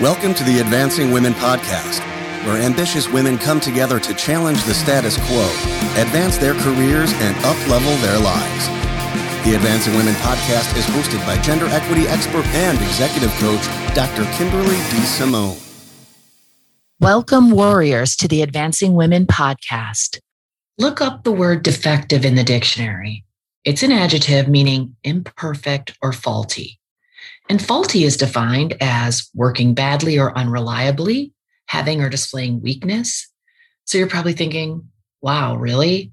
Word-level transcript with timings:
Welcome 0.00 0.34
to 0.34 0.42
the 0.42 0.58
Advancing 0.58 1.12
Women 1.12 1.34
Podcast, 1.34 2.00
where 2.44 2.60
ambitious 2.60 3.08
women 3.08 3.38
come 3.38 3.60
together 3.60 4.00
to 4.00 4.12
challenge 4.14 4.60
the 4.64 4.74
status 4.74 5.16
quo, 5.28 5.44
advance 6.02 6.36
their 6.36 6.54
careers, 6.54 7.12
and 7.12 7.36
uplevel 7.36 7.96
their 8.02 8.18
lives. 8.18 8.66
The 9.46 9.54
Advancing 9.54 9.94
Women 9.94 10.14
Podcast 10.14 10.76
is 10.76 10.84
hosted 10.86 11.24
by 11.24 11.40
gender 11.42 11.66
equity 11.66 12.08
expert 12.08 12.44
and 12.46 12.76
executive 12.78 13.30
coach, 13.34 13.62
Dr. 13.94 14.24
Kimberly 14.36 14.74
DeSimone. 14.90 15.62
Welcome, 16.98 17.52
warriors, 17.52 18.16
to 18.16 18.26
the 18.26 18.42
Advancing 18.42 18.94
Women 18.94 19.26
Podcast. 19.26 20.18
Look 20.76 21.00
up 21.00 21.22
the 21.22 21.30
word 21.30 21.62
defective 21.62 22.24
in 22.24 22.34
the 22.34 22.42
dictionary. 22.42 23.24
It's 23.64 23.84
an 23.84 23.92
adjective 23.92 24.48
meaning 24.48 24.96
imperfect 25.04 25.96
or 26.02 26.12
faulty. 26.12 26.80
And 27.48 27.62
faulty 27.62 28.04
is 28.04 28.16
defined 28.16 28.76
as 28.80 29.28
working 29.34 29.74
badly 29.74 30.18
or 30.18 30.32
unreliably, 30.32 31.32
having 31.66 32.00
or 32.00 32.08
displaying 32.08 32.62
weakness. 32.62 33.28
So 33.84 33.98
you're 33.98 34.06
probably 34.06 34.32
thinking, 34.32 34.88
wow, 35.20 35.56
really? 35.56 36.12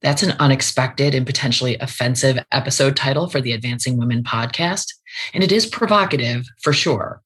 That's 0.00 0.24
an 0.24 0.34
unexpected 0.40 1.14
and 1.14 1.24
potentially 1.24 1.76
offensive 1.78 2.38
episode 2.50 2.96
title 2.96 3.28
for 3.28 3.40
the 3.40 3.52
Advancing 3.52 3.96
Women 3.96 4.24
podcast. 4.24 4.86
And 5.32 5.44
it 5.44 5.52
is 5.52 5.66
provocative 5.66 6.44
for 6.60 6.72
sure, 6.72 7.22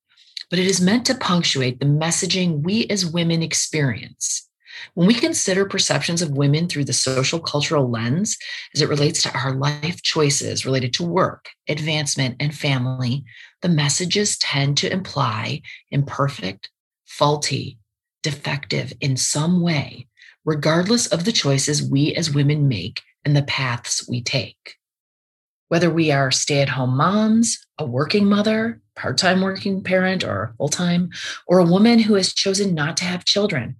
but 0.50 0.58
it 0.58 0.66
is 0.66 0.80
meant 0.80 1.06
to 1.06 1.14
punctuate 1.14 1.80
the 1.80 1.86
messaging 1.86 2.62
we 2.62 2.86
as 2.88 3.06
women 3.06 3.42
experience. 3.42 4.45
When 4.94 5.06
we 5.06 5.14
consider 5.14 5.64
perceptions 5.64 6.22
of 6.22 6.36
women 6.36 6.68
through 6.68 6.84
the 6.84 6.92
social 6.92 7.40
cultural 7.40 7.90
lens 7.90 8.36
as 8.74 8.82
it 8.82 8.88
relates 8.88 9.22
to 9.22 9.34
our 9.36 9.54
life 9.54 10.02
choices 10.02 10.66
related 10.66 10.92
to 10.94 11.04
work, 11.04 11.50
advancement, 11.68 12.36
and 12.40 12.54
family, 12.54 13.24
the 13.62 13.68
messages 13.68 14.38
tend 14.38 14.76
to 14.78 14.92
imply 14.92 15.62
imperfect, 15.90 16.70
faulty, 17.04 17.78
defective 18.22 18.92
in 19.00 19.16
some 19.16 19.60
way, 19.60 20.08
regardless 20.44 21.06
of 21.06 21.24
the 21.24 21.32
choices 21.32 21.88
we 21.88 22.14
as 22.14 22.34
women 22.34 22.68
make 22.68 23.02
and 23.24 23.36
the 23.36 23.42
paths 23.42 24.08
we 24.08 24.22
take. 24.22 24.76
Whether 25.68 25.90
we 25.90 26.12
are 26.12 26.30
stay 26.30 26.60
at 26.60 26.68
home 26.68 26.96
moms, 26.96 27.66
a 27.78 27.84
working 27.84 28.26
mother, 28.26 28.80
part 28.94 29.18
time 29.18 29.40
working 29.40 29.82
parent, 29.82 30.22
or 30.22 30.54
full 30.58 30.68
time, 30.68 31.10
or 31.46 31.58
a 31.58 31.64
woman 31.64 31.98
who 31.98 32.14
has 32.14 32.32
chosen 32.32 32.74
not 32.74 32.96
to 32.98 33.04
have 33.04 33.24
children, 33.24 33.76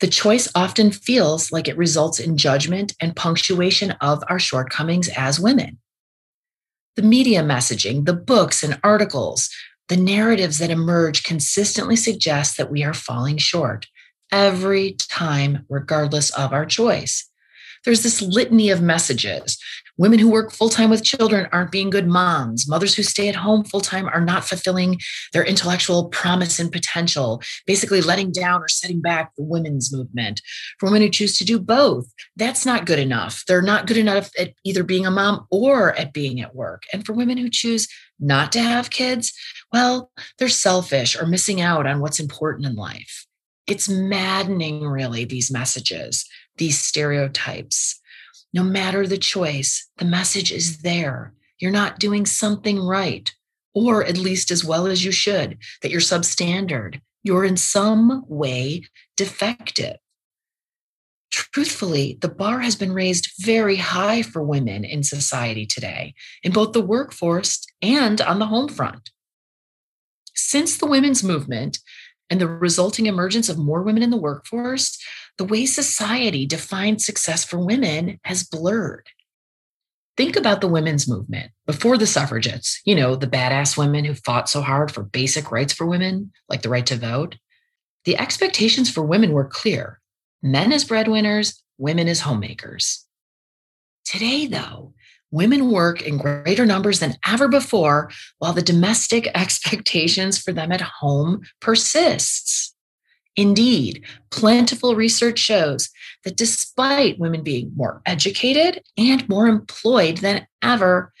the 0.00 0.06
choice 0.08 0.50
often 0.54 0.90
feels 0.90 1.52
like 1.52 1.68
it 1.68 1.76
results 1.76 2.18
in 2.18 2.36
judgment 2.36 2.94
and 3.00 3.16
punctuation 3.16 3.92
of 4.00 4.22
our 4.28 4.38
shortcomings 4.38 5.08
as 5.16 5.40
women 5.40 5.78
the 6.96 7.02
media 7.02 7.42
messaging, 7.42 8.06
the 8.06 8.12
books 8.12 8.62
and 8.62 8.78
articles, 8.84 9.50
the 9.88 9.96
narratives 9.96 10.58
that 10.58 10.70
emerge 10.70 11.24
consistently 11.24 11.96
suggest 11.96 12.56
that 12.56 12.70
we 12.70 12.84
are 12.84 12.94
falling 12.94 13.36
short 13.36 13.86
every 14.30 14.92
time, 14.92 15.64
regardless 15.68 16.30
of 16.30 16.52
our 16.52 16.64
choice. 16.64 17.28
There's 17.84 18.02
this 18.02 18.22
litany 18.22 18.70
of 18.70 18.80
messages 18.80 19.58
Women 19.96 20.18
who 20.18 20.30
work 20.30 20.50
full 20.50 20.70
time 20.70 20.90
with 20.90 21.04
children 21.04 21.48
aren't 21.52 21.70
being 21.70 21.88
good 21.88 22.08
moms. 22.08 22.68
Mothers 22.68 22.96
who 22.96 23.04
stay 23.04 23.28
at 23.28 23.36
home 23.36 23.62
full 23.64 23.80
time 23.80 24.08
are 24.08 24.20
not 24.20 24.44
fulfilling 24.44 24.98
their 25.32 25.44
intellectual 25.44 26.08
promise 26.08 26.58
and 26.58 26.72
potential, 26.72 27.40
basically 27.64 28.00
letting 28.00 28.32
down 28.32 28.60
or 28.60 28.68
setting 28.68 29.00
back 29.00 29.32
the 29.36 29.44
women's 29.44 29.92
movement. 29.92 30.40
For 30.80 30.86
women 30.86 31.02
who 31.02 31.10
choose 31.10 31.38
to 31.38 31.44
do 31.44 31.60
both, 31.60 32.12
that's 32.36 32.66
not 32.66 32.86
good 32.86 32.98
enough. 32.98 33.44
They're 33.46 33.62
not 33.62 33.86
good 33.86 33.96
enough 33.96 34.30
at 34.36 34.52
either 34.64 34.82
being 34.82 35.06
a 35.06 35.12
mom 35.12 35.46
or 35.50 35.94
at 35.94 36.12
being 36.12 36.40
at 36.40 36.56
work. 36.56 36.82
And 36.92 37.06
for 37.06 37.12
women 37.12 37.38
who 37.38 37.48
choose 37.48 37.86
not 38.18 38.50
to 38.52 38.60
have 38.60 38.90
kids, 38.90 39.32
well, 39.72 40.10
they're 40.38 40.48
selfish 40.48 41.16
or 41.16 41.26
missing 41.26 41.60
out 41.60 41.86
on 41.86 42.00
what's 42.00 42.20
important 42.20 42.66
in 42.66 42.74
life. 42.74 43.26
It's 43.66 43.88
maddening, 43.88 44.84
really, 44.84 45.24
these 45.24 45.50
messages, 45.50 46.26
these 46.56 46.78
stereotypes. 46.78 48.00
No 48.52 48.62
matter 48.62 49.06
the 49.06 49.18
choice, 49.18 49.88
the 49.98 50.04
message 50.04 50.52
is 50.52 50.82
there. 50.82 51.34
You're 51.58 51.70
not 51.70 51.98
doing 51.98 52.26
something 52.26 52.80
right, 52.80 53.32
or 53.74 54.04
at 54.04 54.16
least 54.16 54.50
as 54.50 54.64
well 54.64 54.86
as 54.86 55.04
you 55.04 55.12
should, 55.12 55.58
that 55.82 55.90
you're 55.90 56.00
substandard. 56.00 57.00
You're 57.22 57.44
in 57.44 57.56
some 57.56 58.24
way 58.28 58.84
defective. 59.16 59.96
Truthfully, 61.30 62.18
the 62.20 62.28
bar 62.28 62.60
has 62.60 62.76
been 62.76 62.92
raised 62.92 63.32
very 63.40 63.76
high 63.76 64.22
for 64.22 64.42
women 64.42 64.84
in 64.84 65.02
society 65.02 65.66
today, 65.66 66.14
in 66.44 66.52
both 66.52 66.72
the 66.72 66.80
workforce 66.80 67.66
and 67.82 68.20
on 68.20 68.38
the 68.38 68.46
home 68.46 68.68
front. 68.68 69.10
Since 70.34 70.76
the 70.76 70.86
women's 70.86 71.24
movement 71.24 71.80
and 72.30 72.40
the 72.40 72.46
resulting 72.46 73.06
emergence 73.06 73.48
of 73.48 73.58
more 73.58 73.82
women 73.82 74.02
in 74.02 74.10
the 74.10 74.16
workforce, 74.16 74.96
the 75.38 75.44
way 75.44 75.66
society 75.66 76.46
defines 76.46 77.04
success 77.04 77.44
for 77.44 77.58
women 77.58 78.20
has 78.24 78.44
blurred. 78.44 79.08
Think 80.16 80.36
about 80.36 80.60
the 80.60 80.68
women's 80.68 81.08
movement 81.08 81.50
before 81.66 81.98
the 81.98 82.06
suffragettes, 82.06 82.80
you 82.84 82.94
know, 82.94 83.16
the 83.16 83.26
badass 83.26 83.76
women 83.76 84.04
who 84.04 84.14
fought 84.14 84.48
so 84.48 84.60
hard 84.62 84.92
for 84.92 85.02
basic 85.02 85.50
rights 85.50 85.72
for 85.72 85.86
women, 85.86 86.32
like 86.48 86.62
the 86.62 86.68
right 86.68 86.86
to 86.86 86.96
vote. 86.96 87.36
The 88.04 88.16
expectations 88.18 88.90
for 88.90 89.02
women 89.02 89.32
were 89.32 89.44
clear 89.44 90.00
men 90.42 90.72
as 90.72 90.84
breadwinners, 90.84 91.62
women 91.78 92.06
as 92.06 92.20
homemakers. 92.20 93.06
Today, 94.04 94.46
though, 94.46 94.92
women 95.30 95.70
work 95.70 96.02
in 96.02 96.18
greater 96.18 96.66
numbers 96.66 97.00
than 97.00 97.16
ever 97.26 97.48
before 97.48 98.10
while 98.38 98.52
the 98.52 98.62
domestic 98.62 99.26
expectations 99.34 100.38
for 100.38 100.52
them 100.52 100.70
at 100.70 100.80
home 100.80 101.40
persists. 101.60 102.73
Indeed, 103.36 104.04
plentiful 104.30 104.94
research 104.94 105.38
shows 105.38 105.90
that 106.24 106.36
despite 106.36 107.18
women 107.18 107.42
being 107.42 107.72
more 107.74 108.00
educated 108.06 108.82
and 108.96 109.28
more 109.28 109.48
employed 109.48 110.18
than 110.18 110.46
ever, 110.62 111.12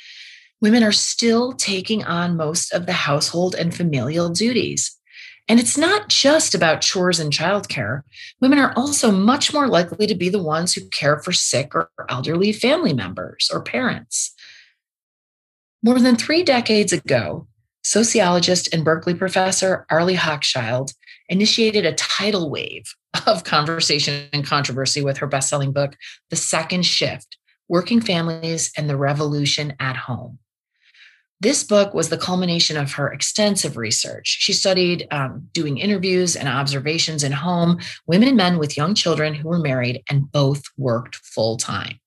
women 0.60 0.82
are 0.82 0.92
still 0.92 1.52
taking 1.52 2.04
on 2.04 2.36
most 2.36 2.72
of 2.72 2.86
the 2.86 2.92
household 2.92 3.54
and 3.54 3.74
familial 3.74 4.28
duties. 4.30 4.96
And 5.46 5.60
it's 5.60 5.76
not 5.76 6.08
just 6.08 6.54
about 6.54 6.80
chores 6.80 7.20
and 7.20 7.32
childcare. 7.32 8.02
Women 8.40 8.58
are 8.58 8.72
also 8.76 9.10
much 9.10 9.52
more 9.52 9.68
likely 9.68 10.06
to 10.06 10.14
be 10.14 10.30
the 10.30 10.42
ones 10.42 10.72
who 10.72 10.88
care 10.88 11.18
for 11.18 11.32
sick 11.32 11.74
or 11.74 11.90
elderly 12.08 12.52
family 12.52 12.94
members 12.94 13.50
or 13.52 13.62
parents. 13.62 14.34
More 15.82 16.00
than 16.00 16.16
three 16.16 16.42
decades 16.42 16.94
ago, 16.94 17.46
sociologist 17.82 18.72
and 18.72 18.84
Berkeley 18.84 19.14
professor 19.14 19.84
Arlie 19.90 20.16
Hochschild 20.16 20.94
initiated 21.28 21.86
a 21.86 21.94
tidal 21.94 22.50
wave 22.50 22.94
of 23.26 23.44
conversation 23.44 24.28
and 24.32 24.46
controversy 24.46 25.02
with 25.02 25.18
her 25.18 25.26
best-selling 25.26 25.72
book, 25.72 25.96
The 26.30 26.36
Second 26.36 26.84
Shift: 26.84 27.36
Working 27.68 28.00
Families 28.00 28.72
and 28.76 28.88
the 28.88 28.96
Revolution 28.96 29.74
at 29.80 29.96
Home. 29.96 30.38
This 31.40 31.64
book 31.64 31.92
was 31.92 32.08
the 32.08 32.16
culmination 32.16 32.76
of 32.76 32.92
her 32.92 33.12
extensive 33.12 33.76
research. 33.76 34.38
She 34.40 34.52
studied 34.52 35.06
um, 35.10 35.48
doing 35.52 35.78
interviews 35.78 36.36
and 36.36 36.48
observations 36.48 37.22
in 37.22 37.32
home, 37.32 37.80
women 38.06 38.28
and 38.28 38.36
men 38.36 38.58
with 38.58 38.76
young 38.76 38.94
children 38.94 39.34
who 39.34 39.48
were 39.48 39.58
married 39.58 40.02
and 40.08 40.30
both 40.30 40.62
worked 40.76 41.16
full 41.16 41.56
time. 41.56 42.00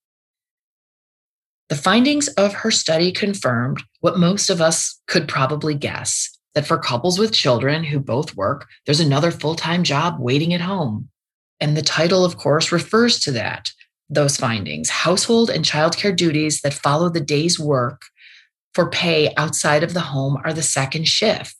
The 1.68 1.76
findings 1.76 2.28
of 2.28 2.54
her 2.54 2.70
study 2.70 3.12
confirmed 3.12 3.82
what 4.00 4.18
most 4.18 4.48
of 4.48 4.60
us 4.60 5.00
could 5.06 5.28
probably 5.28 5.74
guess 5.74 6.37
that 6.54 6.66
for 6.66 6.78
couples 6.78 7.18
with 7.18 7.32
children 7.32 7.84
who 7.84 8.00
both 8.00 8.36
work, 8.36 8.66
there's 8.86 9.00
another 9.00 9.30
full 9.30 9.54
time 9.54 9.84
job 9.84 10.16
waiting 10.18 10.54
at 10.54 10.60
home. 10.60 11.08
And 11.60 11.76
the 11.76 11.82
title, 11.82 12.24
of 12.24 12.36
course, 12.36 12.72
refers 12.72 13.18
to 13.20 13.32
that, 13.32 13.70
those 14.08 14.36
findings 14.36 14.90
household 14.90 15.50
and 15.50 15.64
childcare 15.64 16.14
duties 16.14 16.60
that 16.62 16.74
follow 16.74 17.08
the 17.08 17.20
day's 17.20 17.58
work 17.58 18.02
for 18.74 18.90
pay 18.90 19.34
outside 19.36 19.82
of 19.82 19.94
the 19.94 20.00
home 20.00 20.38
are 20.44 20.52
the 20.52 20.62
second 20.62 21.08
shift. 21.08 21.56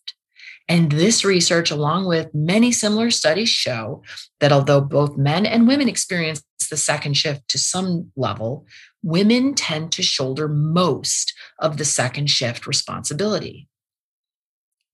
And 0.69 0.93
this 0.93 1.25
research, 1.25 1.71
along 1.71 2.07
with 2.07 2.35
many 2.35 2.73
similar 2.73 3.11
studies, 3.11 3.49
show 3.49 4.03
that 4.41 4.53
although 4.53 4.83
both 4.83 5.17
men 5.17 5.47
and 5.47 5.67
women 5.67 5.89
experience 5.89 6.43
the 6.69 6.77
second 6.77 7.15
shift 7.15 7.49
to 7.49 7.59
some 7.59 8.13
level, 8.17 8.67
women 9.03 9.55
tend 9.55 9.93
to 9.93 10.03
shoulder 10.03 10.49
most 10.49 11.33
of 11.59 11.79
the 11.79 11.85
second 11.85 12.29
shift 12.29 12.67
responsibility. 12.67 13.69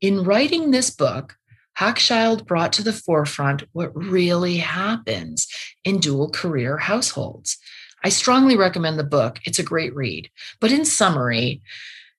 In 0.05 0.23
writing 0.23 0.71
this 0.71 0.91
book, 0.91 1.39
Hochschild 1.79 2.45
brought 2.45 2.75
to 2.75 2.83
the 2.83 2.93
forefront 2.93 3.63
what 3.73 3.97
really 3.97 4.59
happens 4.59 5.49
in 5.83 5.99
dual 5.99 6.29
career 6.29 6.77
households. 6.77 7.57
I 8.05 8.11
strongly 8.11 8.55
recommend 8.55 8.99
the 8.99 9.05
book. 9.05 9.41
It's 9.47 9.59
a 9.59 9.63
great 9.63 9.95
read. 9.95 10.29
But 10.61 10.73
in 10.73 10.85
summary, 10.85 11.63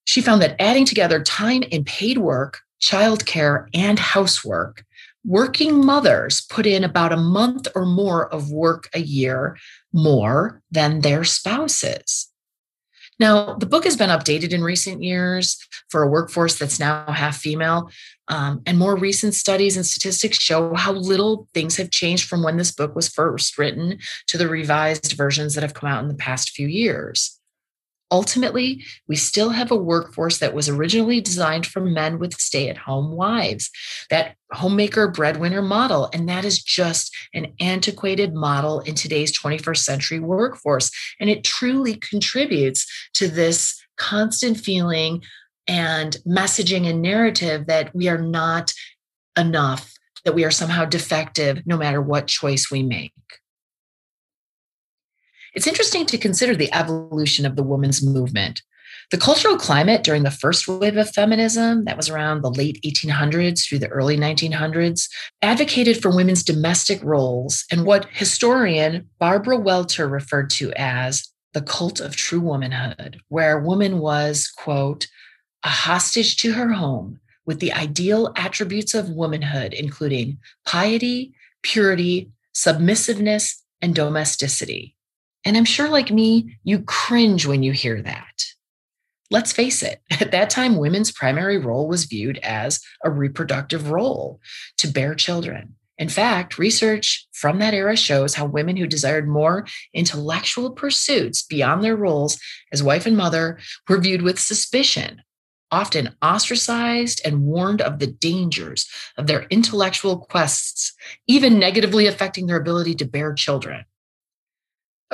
she 0.04 0.24
found 0.24 0.42
that 0.42 0.60
adding 0.60 0.86
together 0.86 1.22
time 1.22 1.62
in 1.62 1.84
paid 1.84 2.18
work, 2.18 2.62
childcare, 2.82 3.68
and 3.72 4.00
housework, 4.00 4.84
working 5.24 5.86
mothers 5.86 6.42
put 6.42 6.66
in 6.66 6.84
about 6.84 7.14
a 7.14 7.18
month 7.18 7.68
or 7.76 7.86
more 7.86 8.34
of 8.34 8.50
work 8.50 8.90
a 8.96 9.00
year 9.00 9.58
more 9.94 10.64
than 10.72 11.02
their 11.02 11.24
spouses. 11.24 12.32
Now, 13.18 13.56
the 13.56 13.66
book 13.66 13.86
has 13.86 13.96
been 13.96 14.10
updated 14.10 14.52
in 14.52 14.64
recent 14.64 15.02
years 15.02 15.58
for 15.90 16.04
a 16.04 16.10
workforce 16.10 16.60
that's 16.60 16.80
now 16.80 17.06
half 17.12 17.38
female, 17.38 17.90
Um, 18.28 18.62
and 18.66 18.78
more 18.78 18.96
recent 18.98 19.36
studies 19.36 19.78
and 19.78 19.86
statistics 19.86 20.40
show 20.40 20.74
how 20.74 20.94
little 20.94 21.48
things 21.54 21.78
have 21.78 21.92
changed 21.92 22.28
from 22.28 22.42
when 22.42 22.58
this 22.58 22.72
book 22.72 22.96
was 22.96 23.08
first 23.08 23.58
written 23.58 24.00
to 24.28 24.38
the 24.38 24.48
revised 24.48 25.14
versions 25.14 25.54
that 25.54 25.62
have 25.62 25.76
come 25.76 25.90
out 25.90 26.02
in 26.02 26.10
the 26.10 26.16
past 26.16 26.50
few 26.50 26.68
years. 26.68 27.35
Ultimately, 28.12 28.84
we 29.08 29.16
still 29.16 29.50
have 29.50 29.72
a 29.72 29.76
workforce 29.76 30.38
that 30.38 30.54
was 30.54 30.70
originally 30.70 31.22
designed 31.22 31.66
for 31.66 31.82
men 31.82 32.20
with 32.20 32.40
stay 32.40 32.70
at 32.70 32.78
home 32.78 33.12
wives, 33.12 33.72
that 34.10 34.36
homemaker 34.52 35.08
breadwinner 35.08 35.64
model. 35.64 36.10
And 36.14 36.30
that 36.30 36.46
is 36.46 36.62
just 36.62 37.14
an 37.34 37.54
antiquated 37.60 38.34
model 38.34 38.82
in 38.82 38.94
today's 38.94 39.38
21st 39.38 39.78
century 39.78 40.20
workforce. 40.20 40.92
And 41.20 41.30
it 41.30 41.44
truly 41.44 41.96
contributes 41.96 42.86
to 43.16 43.28
this 43.28 43.82
constant 43.98 44.58
feeling 44.58 45.24
and 45.68 46.18
messaging 46.28 46.88
and 46.88 47.02
narrative 47.02 47.66
that 47.68 47.94
we 47.96 48.08
are 48.08 48.22
not 48.22 48.72
enough, 49.36 49.94
that 50.24 50.36
we 50.36 50.46
are 50.46 50.52
somehow 50.52 50.86
defective 50.86 51.64
no 51.66 51.76
matter 51.76 52.02
what 52.02 52.28
choice 52.28 52.70
we 52.70 52.84
make. 52.84 53.14
It's 55.56 55.68
interesting 55.68 56.06
to 56.08 56.18
consider 56.18 56.54
the 56.54 56.74
evolution 56.74 57.46
of 57.46 57.56
the 57.56 57.64
women's 57.64 58.06
movement. 58.06 58.62
The 59.12 59.18
cultural 59.18 59.56
climate 59.56 60.04
during 60.04 60.24
the 60.24 60.32
first 60.32 60.68
wave 60.68 60.98
of 60.98 61.10
feminism, 61.12 61.86
that 61.86 61.96
was 61.96 62.10
around 62.10 62.42
the 62.42 62.50
late 62.50 62.82
1800s 62.84 63.66
through 63.66 63.80
the 63.80 63.88
early 63.88 64.18
1900s, 64.18 65.08
advocated 65.42 66.02
for 66.02 66.14
women's 66.14 66.44
domestic 66.44 67.02
roles 67.04 67.64
and 67.72 67.86
what 67.86 68.10
historian 68.12 69.08
Barbara 69.18 69.58
Welter 69.58 70.10
referred 70.10 70.50
to 70.52 70.74
as 70.76 71.30
the 71.54 71.62
cult 71.62 72.02
of 72.02 72.18
true 72.18 72.42
womanhood, 72.42 73.22
where 73.30 73.58
woman 73.58 74.00
was, 74.00 74.52
quote, 74.58 75.08
a 75.64 75.70
hostage 75.70 76.36
to 76.38 76.52
her 76.54 76.74
home 76.74 77.20
with 77.46 77.60
the 77.62 77.72
ideal 77.72 78.34
attributes 78.36 78.94
of 78.94 79.10
womanhood, 79.10 79.74
including 79.74 80.38
piety, 80.66 81.34
purity, 81.62 82.32
submissiveness, 82.54 83.64
and 83.82 83.96
domesticity. 83.96 84.95
And 85.46 85.56
I'm 85.56 85.66
sure, 85.66 85.90
like 85.90 86.12
me, 86.12 86.58
you 86.64 86.80
cringe 86.80 87.46
when 87.46 87.64
you 87.64 87.72
hear 87.72 88.02
that. 88.02 88.46
Let's 89.32 89.54
face 89.54 89.82
it, 89.84 90.02
at 90.20 90.32
that 90.32 90.50
time, 90.50 90.76
women's 90.76 91.12
primary 91.12 91.58
role 91.58 91.88
was 91.88 92.06
viewed 92.06 92.40
as 92.40 92.82
a 93.04 93.12
reproductive 93.12 93.92
role 93.92 94.40
to 94.78 94.88
bear 94.88 95.16
children. 95.16 95.76
In 95.98 96.10
fact, 96.10 96.58
research 96.58 97.26
from 97.32 97.60
that 97.60 97.74
era 97.74 97.96
shows 97.96 98.34
how 98.36 98.46
women 98.46 98.76
who 98.76 98.86
desired 98.86 99.30
more 99.30 99.66
intellectual 99.94 100.72
pursuits 100.72 101.44
beyond 101.44 101.84
their 101.84 101.96
roles 101.96 102.38
as 102.74 102.84
wife 102.84 103.06
and 103.06 103.16
mother 103.16 103.60
were 103.88 104.02
viewed 104.02 104.22
with 104.22 104.38
suspicion 104.38 105.22
often 105.72 106.16
ostracized 106.22 107.22
and 107.26 107.42
warned 107.42 107.82
of 107.82 108.00
the 108.00 108.08
dangers 108.08 108.88
of 109.18 109.28
their 109.28 109.44
intellectual 109.50 110.20
quests, 110.20 110.94
even 111.28 111.60
negatively 111.60 112.08
affecting 112.08 112.48
their 112.48 112.58
ability 112.58 112.96
to 112.96 113.06
bear 113.06 113.34
children. 113.34 113.84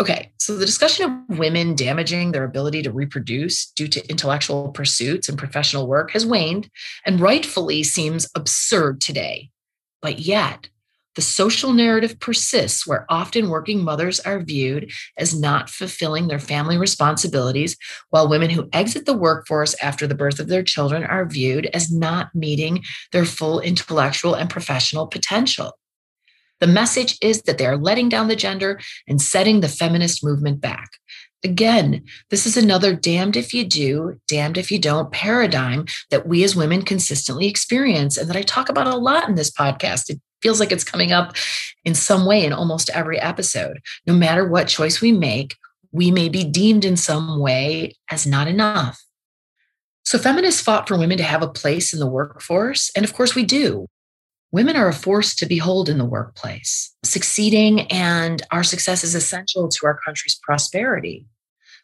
Okay, 0.01 0.31
so 0.39 0.57
the 0.57 0.65
discussion 0.65 1.05
of 1.29 1.37
women 1.37 1.75
damaging 1.75 2.31
their 2.31 2.43
ability 2.43 2.81
to 2.81 2.91
reproduce 2.91 3.67
due 3.67 3.87
to 3.89 4.09
intellectual 4.09 4.69
pursuits 4.69 5.29
and 5.29 5.37
professional 5.37 5.85
work 5.85 6.09
has 6.09 6.25
waned 6.25 6.71
and 7.05 7.19
rightfully 7.19 7.83
seems 7.83 8.27
absurd 8.33 8.99
today. 8.99 9.51
But 10.01 10.17
yet, 10.17 10.69
the 11.13 11.21
social 11.21 11.71
narrative 11.71 12.19
persists 12.19 12.87
where 12.87 13.05
often 13.09 13.49
working 13.49 13.83
mothers 13.83 14.19
are 14.21 14.39
viewed 14.39 14.91
as 15.19 15.39
not 15.39 15.69
fulfilling 15.69 16.29
their 16.29 16.39
family 16.39 16.79
responsibilities, 16.79 17.77
while 18.09 18.27
women 18.27 18.49
who 18.49 18.69
exit 18.73 19.05
the 19.05 19.13
workforce 19.13 19.75
after 19.83 20.07
the 20.07 20.15
birth 20.15 20.39
of 20.39 20.47
their 20.47 20.63
children 20.63 21.03
are 21.03 21.27
viewed 21.27 21.67
as 21.75 21.91
not 21.91 22.33
meeting 22.33 22.83
their 23.11 23.25
full 23.25 23.59
intellectual 23.59 24.33
and 24.33 24.49
professional 24.49 25.05
potential. 25.05 25.77
The 26.61 26.67
message 26.67 27.17
is 27.21 27.41
that 27.41 27.57
they 27.57 27.65
are 27.65 27.75
letting 27.75 28.07
down 28.07 28.27
the 28.27 28.35
gender 28.35 28.79
and 29.07 29.21
setting 29.21 29.59
the 29.59 29.67
feminist 29.67 30.23
movement 30.23 30.61
back. 30.61 30.91
Again, 31.43 32.03
this 32.29 32.45
is 32.45 32.55
another 32.55 32.93
damned 32.93 33.35
if 33.35 33.51
you 33.51 33.65
do, 33.65 34.19
damned 34.27 34.59
if 34.59 34.69
you 34.71 34.77
don't 34.77 35.11
paradigm 35.11 35.87
that 36.11 36.27
we 36.27 36.43
as 36.43 36.55
women 36.55 36.83
consistently 36.83 37.47
experience 37.47 38.15
and 38.15 38.29
that 38.29 38.37
I 38.37 38.43
talk 38.43 38.69
about 38.69 38.85
a 38.85 38.95
lot 38.95 39.27
in 39.27 39.33
this 39.33 39.49
podcast. 39.49 40.11
It 40.11 40.21
feels 40.43 40.59
like 40.59 40.71
it's 40.71 40.83
coming 40.83 41.11
up 41.11 41.35
in 41.83 41.95
some 41.95 42.27
way 42.27 42.45
in 42.45 42.53
almost 42.53 42.91
every 42.91 43.19
episode. 43.19 43.79
No 44.05 44.13
matter 44.13 44.47
what 44.47 44.67
choice 44.67 45.01
we 45.01 45.11
make, 45.11 45.55
we 45.91 46.11
may 46.11 46.29
be 46.29 46.43
deemed 46.43 46.85
in 46.85 46.95
some 46.95 47.39
way 47.39 47.95
as 48.11 48.27
not 48.27 48.47
enough. 48.47 49.03
So, 50.03 50.17
feminists 50.17 50.61
fought 50.61 50.87
for 50.87 50.97
women 50.97 51.17
to 51.17 51.23
have 51.23 51.41
a 51.41 51.47
place 51.47 51.93
in 51.93 51.99
the 51.99 52.07
workforce. 52.07 52.91
And 52.95 53.03
of 53.03 53.13
course, 53.13 53.33
we 53.33 53.45
do. 53.45 53.87
Women 54.51 54.75
are 54.75 54.89
a 54.89 54.93
force 54.93 55.33
to 55.35 55.45
behold 55.45 55.87
in 55.87 55.97
the 55.97 56.05
workplace. 56.05 56.93
Succeeding 57.03 57.81
and 57.91 58.41
our 58.51 58.63
success 58.63 59.03
is 59.03 59.15
essential 59.15 59.69
to 59.69 59.85
our 59.85 59.97
country's 60.05 60.39
prosperity. 60.43 61.25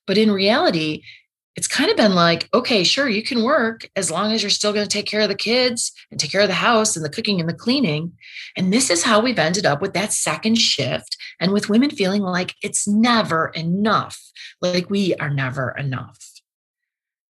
But 0.06 0.18
in 0.18 0.32
reality, 0.32 1.04
it's 1.56 1.68
kind 1.68 1.90
of 1.90 1.98
been 1.98 2.14
like, 2.14 2.48
okay, 2.54 2.84
sure, 2.84 3.10
you 3.10 3.24
can 3.24 3.42
work 3.44 3.90
as 3.96 4.12
long 4.12 4.32
as 4.32 4.44
you're 4.44 4.50
still 4.50 4.74
going 4.74 4.86
to 4.86 4.90
take 4.90 5.08
care 5.08 5.22
of 5.22 5.30
the 5.30 5.36
kids 5.36 5.92
and 6.12 6.20
take 6.20 6.32
care 6.32 6.42
of 6.42 6.48
the 6.50 6.54
house 6.54 6.96
and 6.96 7.04
the 7.04 7.10
cooking 7.10 7.40
and 7.40 7.50
the 7.50 7.54
cleaning. 7.54 8.12
And 8.56 8.72
this 8.72 8.92
is 8.92 9.04
how 9.04 9.22
we've 9.22 9.40
ended 9.40 9.66
up 9.66 9.82
with 9.82 9.94
that 9.94 10.14
second 10.14 10.56
shift 10.60 11.18
and 11.40 11.52
with 11.52 11.70
women 11.70 11.90
feeling 11.90 12.22
like 12.22 12.54
it's 12.62 12.88
never 12.88 13.48
enough, 13.56 14.22
like 14.62 14.90
we 14.90 15.16
are 15.16 15.32
never 15.32 15.72
enough. 15.72 16.42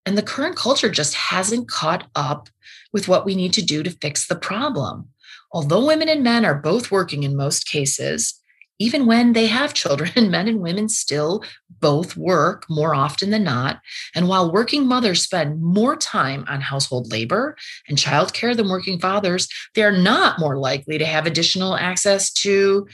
And 0.06 0.18
the 0.18 0.24
current 0.24 0.58
culture 0.58 0.90
just 0.90 1.14
hasn't 1.14 1.70
caught 1.70 2.08
up 2.16 2.50
with 2.92 3.08
what 3.08 3.26
we 3.26 3.36
need 3.36 3.54
to 3.54 3.62
do 3.62 3.84
to 3.84 3.92
fix 3.92 4.28
the 4.28 4.36
problem. 4.36 5.10
Although 5.52 5.86
women 5.86 6.10
and 6.10 6.24
men 6.24 6.46
are 6.46 6.56
both 6.56 6.92
working 6.92 7.24
in 7.24 7.36
most 7.36 7.68
cases, 7.68 8.40
even 8.80 9.06
when 9.06 9.34
they 9.34 9.48
have 9.48 9.74
children, 9.74 10.12
men 10.32 10.48
and 10.48 10.62
women 10.62 10.90
still 10.90 11.44
both 11.80 12.18
work 12.18 12.66
more 12.70 12.96
often 12.96 13.30
than 13.30 13.44
not. 13.44 13.82
And 14.16 14.28
while 14.28 14.52
working 14.52 14.88
mothers 14.88 15.22
spend 15.22 15.62
more 15.62 15.96
time 15.96 16.46
on 16.48 16.62
household 16.62 17.12
labor 17.12 17.56
and 17.88 17.98
childcare 17.98 18.56
than 18.56 18.70
working 18.70 19.00
fathers, 19.00 19.48
they 19.76 19.84
are 19.84 19.92
not 19.92 20.40
more 20.40 20.58
likely 20.58 20.98
to 20.98 21.06
have 21.06 21.26
additional 21.26 21.76
access 21.76 22.32
to 22.34 22.88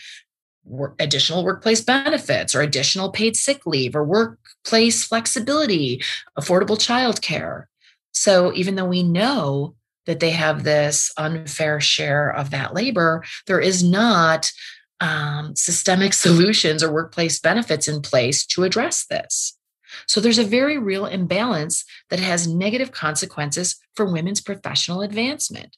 additional 1.00 1.44
workplace 1.44 1.82
benefits 1.82 2.56
or 2.56 2.62
additional 2.62 3.12
paid 3.12 3.36
sick 3.36 3.66
leave 3.66 3.96
or 3.96 4.04
workplace 4.04 5.04
flexibility, 5.04 6.02
affordable 6.40 6.78
childcare. 6.78 7.66
So 8.14 8.54
even 8.54 8.76
though 8.76 8.86
we 8.86 9.04
know 9.04 9.76
that 10.06 10.20
they 10.20 10.32
have 10.32 10.64
this 10.64 11.12
unfair 11.18 11.80
share 11.80 12.30
of 12.30 12.52
that 12.52 12.74
labor, 12.74 13.24
there 13.48 13.60
is 13.60 13.84
not 13.84 14.52
um, 15.00 15.56
systemic 15.56 16.14
solutions 16.26 16.84
or 16.84 16.92
workplace 16.92 17.40
benefits 17.40 17.88
in 17.88 18.02
place 18.02 18.46
to 18.48 18.64
address 18.64 19.06
this. 19.06 19.58
So 20.08 20.20
there's 20.20 20.40
a 20.40 20.44
very 20.44 20.78
real 20.78 21.06
imbalance 21.06 21.86
that 22.10 22.20
has 22.20 22.48
negative 22.48 22.92
consequences 22.92 23.76
for 23.96 24.12
women's 24.12 24.42
professional 24.42 25.02
advancement. 25.02 25.78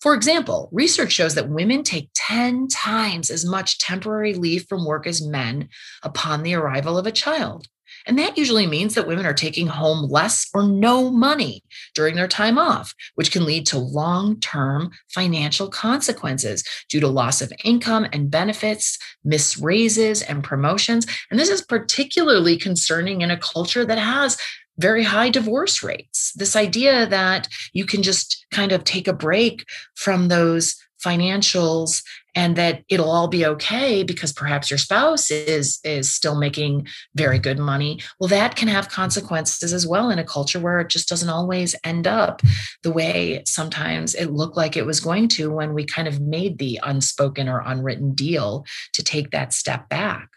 For 0.00 0.14
example, 0.14 0.68
research 0.72 1.12
shows 1.12 1.34
that 1.34 1.48
women 1.48 1.82
take 1.82 2.10
10 2.14 2.68
times 2.68 3.30
as 3.30 3.44
much 3.44 3.78
temporary 3.78 4.34
leave 4.34 4.66
from 4.68 4.84
work 4.84 5.06
as 5.06 5.26
men 5.26 5.68
upon 6.02 6.42
the 6.42 6.54
arrival 6.54 6.98
of 6.98 7.06
a 7.06 7.12
child. 7.12 7.66
And 8.06 8.18
that 8.18 8.38
usually 8.38 8.66
means 8.66 8.94
that 8.94 9.06
women 9.06 9.26
are 9.26 9.34
taking 9.34 9.66
home 9.66 10.08
less 10.08 10.48
or 10.54 10.62
no 10.62 11.10
money 11.10 11.62
during 11.94 12.14
their 12.14 12.28
time 12.28 12.58
off, 12.58 12.94
which 13.16 13.32
can 13.32 13.44
lead 13.44 13.66
to 13.66 13.78
long 13.78 14.38
term 14.40 14.90
financial 15.08 15.68
consequences 15.68 16.64
due 16.88 17.00
to 17.00 17.08
loss 17.08 17.42
of 17.42 17.52
income 17.64 18.06
and 18.12 18.30
benefits, 18.30 18.98
missed 19.24 19.56
raises 19.58 20.22
and 20.22 20.44
promotions. 20.44 21.06
And 21.30 21.38
this 21.38 21.50
is 21.50 21.62
particularly 21.62 22.56
concerning 22.56 23.20
in 23.20 23.30
a 23.30 23.38
culture 23.38 23.84
that 23.84 23.98
has 23.98 24.38
very 24.78 25.02
high 25.02 25.30
divorce 25.30 25.82
rates. 25.82 26.32
This 26.36 26.54
idea 26.54 27.06
that 27.06 27.48
you 27.72 27.86
can 27.86 28.02
just 28.02 28.46
kind 28.50 28.72
of 28.72 28.84
take 28.84 29.08
a 29.08 29.12
break 29.12 29.64
from 29.94 30.28
those 30.28 30.76
financials 31.06 32.02
and 32.34 32.56
that 32.56 32.82
it'll 32.88 33.10
all 33.10 33.28
be 33.28 33.46
okay 33.46 34.02
because 34.02 34.32
perhaps 34.32 34.70
your 34.70 34.78
spouse 34.78 35.30
is 35.30 35.78
is 35.84 36.12
still 36.12 36.36
making 36.36 36.86
very 37.14 37.38
good 37.38 37.58
money. 37.58 38.00
Well 38.18 38.28
that 38.28 38.56
can 38.56 38.68
have 38.68 38.88
consequences 38.88 39.72
as 39.72 39.86
well 39.86 40.10
in 40.10 40.18
a 40.18 40.24
culture 40.24 40.60
where 40.60 40.80
it 40.80 40.90
just 40.90 41.08
doesn't 41.08 41.28
always 41.28 41.74
end 41.84 42.06
up 42.06 42.42
the 42.82 42.92
way 42.92 43.42
sometimes 43.46 44.14
it 44.14 44.32
looked 44.32 44.56
like 44.56 44.76
it 44.76 44.86
was 44.86 45.00
going 45.00 45.28
to 45.28 45.50
when 45.50 45.74
we 45.74 45.84
kind 45.84 46.08
of 46.08 46.20
made 46.20 46.58
the 46.58 46.80
unspoken 46.82 47.48
or 47.48 47.62
unwritten 47.64 48.14
deal 48.14 48.64
to 48.92 49.02
take 49.02 49.30
that 49.30 49.52
step 49.52 49.88
back 49.88 50.28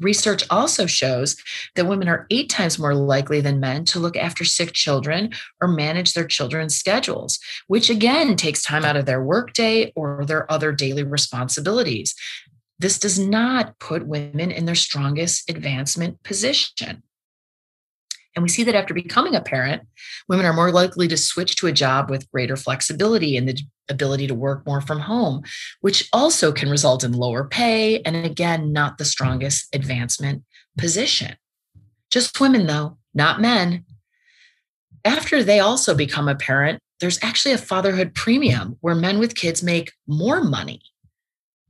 Research 0.00 0.44
also 0.50 0.86
shows 0.86 1.36
that 1.74 1.86
women 1.86 2.08
are 2.08 2.26
eight 2.30 2.50
times 2.50 2.78
more 2.78 2.94
likely 2.94 3.40
than 3.40 3.60
men 3.60 3.84
to 3.86 3.98
look 3.98 4.16
after 4.16 4.44
sick 4.44 4.72
children 4.72 5.32
or 5.60 5.68
manage 5.68 6.14
their 6.14 6.26
children's 6.26 6.76
schedules, 6.76 7.38
which 7.66 7.90
again 7.90 8.36
takes 8.36 8.62
time 8.62 8.84
out 8.84 8.96
of 8.96 9.06
their 9.06 9.22
workday 9.22 9.92
or 9.96 10.24
their 10.24 10.50
other 10.50 10.72
daily 10.72 11.02
responsibilities. 11.02 12.14
This 12.78 12.98
does 12.98 13.18
not 13.18 13.78
put 13.78 14.06
women 14.06 14.50
in 14.50 14.64
their 14.64 14.74
strongest 14.74 15.48
advancement 15.48 16.22
position. 16.22 17.02
And 18.34 18.42
we 18.42 18.48
see 18.48 18.64
that 18.64 18.74
after 18.74 18.92
becoming 18.92 19.34
a 19.34 19.40
parent, 19.40 19.82
women 20.28 20.44
are 20.46 20.52
more 20.52 20.72
likely 20.72 21.06
to 21.08 21.16
switch 21.16 21.56
to 21.56 21.68
a 21.68 21.72
job 21.72 22.10
with 22.10 22.30
greater 22.32 22.56
flexibility 22.56 23.36
and 23.36 23.48
the 23.48 23.60
ability 23.88 24.26
to 24.26 24.34
work 24.34 24.66
more 24.66 24.80
from 24.80 25.00
home, 25.00 25.42
which 25.80 26.08
also 26.12 26.50
can 26.50 26.70
result 26.70 27.04
in 27.04 27.12
lower 27.12 27.44
pay 27.44 28.00
and 28.00 28.16
again, 28.16 28.72
not 28.72 28.98
the 28.98 29.04
strongest 29.04 29.74
advancement 29.74 30.42
position. 30.76 31.36
Just 32.10 32.40
women, 32.40 32.66
though, 32.66 32.98
not 33.14 33.40
men. 33.40 33.84
After 35.04 35.42
they 35.42 35.60
also 35.60 35.94
become 35.94 36.28
a 36.28 36.34
parent, 36.34 36.80
there's 37.00 37.22
actually 37.22 37.52
a 37.52 37.58
fatherhood 37.58 38.14
premium 38.14 38.76
where 38.80 38.94
men 38.94 39.18
with 39.18 39.34
kids 39.34 39.62
make 39.62 39.92
more 40.06 40.42
money, 40.42 40.80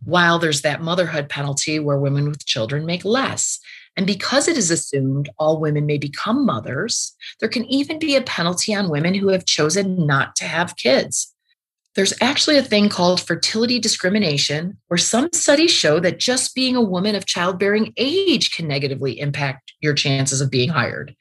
while 0.05 0.39
there's 0.39 0.63
that 0.63 0.83
motherhood 0.83 1.29
penalty 1.29 1.79
where 1.79 1.99
women 1.99 2.29
with 2.29 2.47
children 2.47 2.87
make 2.87 3.05
less. 3.05 3.59
And 3.97 4.07
because 4.07 4.49
it 4.49 4.57
is 4.57 4.71
assumed 4.71 5.29
all 5.39 5.61
women 5.61 5.87
may 5.87 5.99
become 5.99 6.45
mothers, 6.45 7.15
there 7.41 7.49
can 7.49 7.65
even 7.67 7.99
be 7.99 8.17
a 8.17 8.23
penalty 8.23 8.75
on 8.75 8.91
women 8.91 9.15
who 9.15 9.29
have 9.29 9.47
chosen 9.47 10.07
not 10.07 10.35
to 10.37 10.45
have 10.45 10.77
kids. 10.77 11.35
There's 11.95 12.15
actually 12.21 12.59
a 12.59 12.63
thing 12.63 12.89
called 12.89 13.21
fertility 13.21 13.79
discrimination, 13.79 14.79
where 14.89 14.99
some 14.99 15.29
studies 15.33 15.71
show 15.71 16.01
that 16.01 16.19
just 16.19 16.53
being 16.53 16.75
a 16.75 16.83
woman 16.83 17.15
of 17.15 17.25
childbearing 17.25 17.93
age 17.97 18.51
can 18.51 18.67
negatively 18.67 19.21
impact 19.21 19.73
your 19.81 19.95
chances 19.95 20.41
of 20.41 20.51
being 20.51 20.71
hired. 20.71 21.15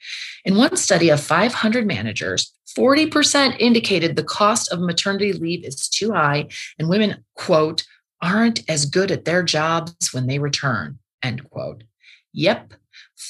In 0.46 0.56
one 0.56 0.76
study 0.76 1.10
of 1.10 1.22
500 1.22 1.86
managers, 1.86 2.52
40% 2.76 3.56
indicated 3.60 4.16
the 4.16 4.24
cost 4.24 4.72
of 4.72 4.80
maternity 4.80 5.34
leave 5.34 5.64
is 5.64 5.88
too 5.88 6.12
high, 6.12 6.48
and 6.80 6.90
women, 6.90 7.24
quote, 7.36 7.84
aren't 8.20 8.68
as 8.68 8.88
good 8.88 9.12
at 9.12 9.26
their 9.26 9.44
jobs 9.44 10.12
when 10.12 10.26
they 10.26 10.40
return, 10.40 10.98
end 11.22 11.48
quote. 11.52 11.84
Yep, 12.34 12.74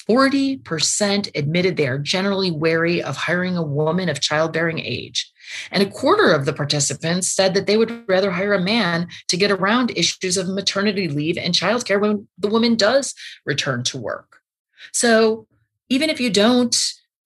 40% 0.10 1.32
admitted 1.36 1.78
they 1.78 1.88
are 1.88 1.98
generally 1.98 2.52
wary 2.52 3.02
of 3.02 3.16
hiring 3.16 3.58
a 3.58 3.64
woman 3.64 4.10
of 4.10 4.22
childbearing 4.22 4.80
age. 4.80 5.32
And 5.72 5.84
a 5.84 5.90
quarter 5.90 6.32
of 6.32 6.46
the 6.46 6.54
participants 6.54 7.30
said 7.30 7.54
that 7.54 7.68
they 7.68 7.78
would 7.78 8.08
rather 8.08 8.32
hire 8.32 8.54
a 8.54 8.62
man 8.62 9.08
to 9.28 9.38
get 9.38 9.52
around 9.52 9.92
issues 9.96 10.38
of 10.38 10.48
maternity 10.48 11.08
leave 11.08 11.38
and 11.38 11.54
childcare 11.54 12.00
when 12.00 12.28
the 12.38 12.48
woman 12.48 12.76
does 12.76 13.14
return 13.46 13.84
to 13.84 13.98
work. 13.98 14.40
So 14.92 15.48
even 15.90 16.10
if 16.10 16.20
you 16.20 16.30
don't 16.30 16.76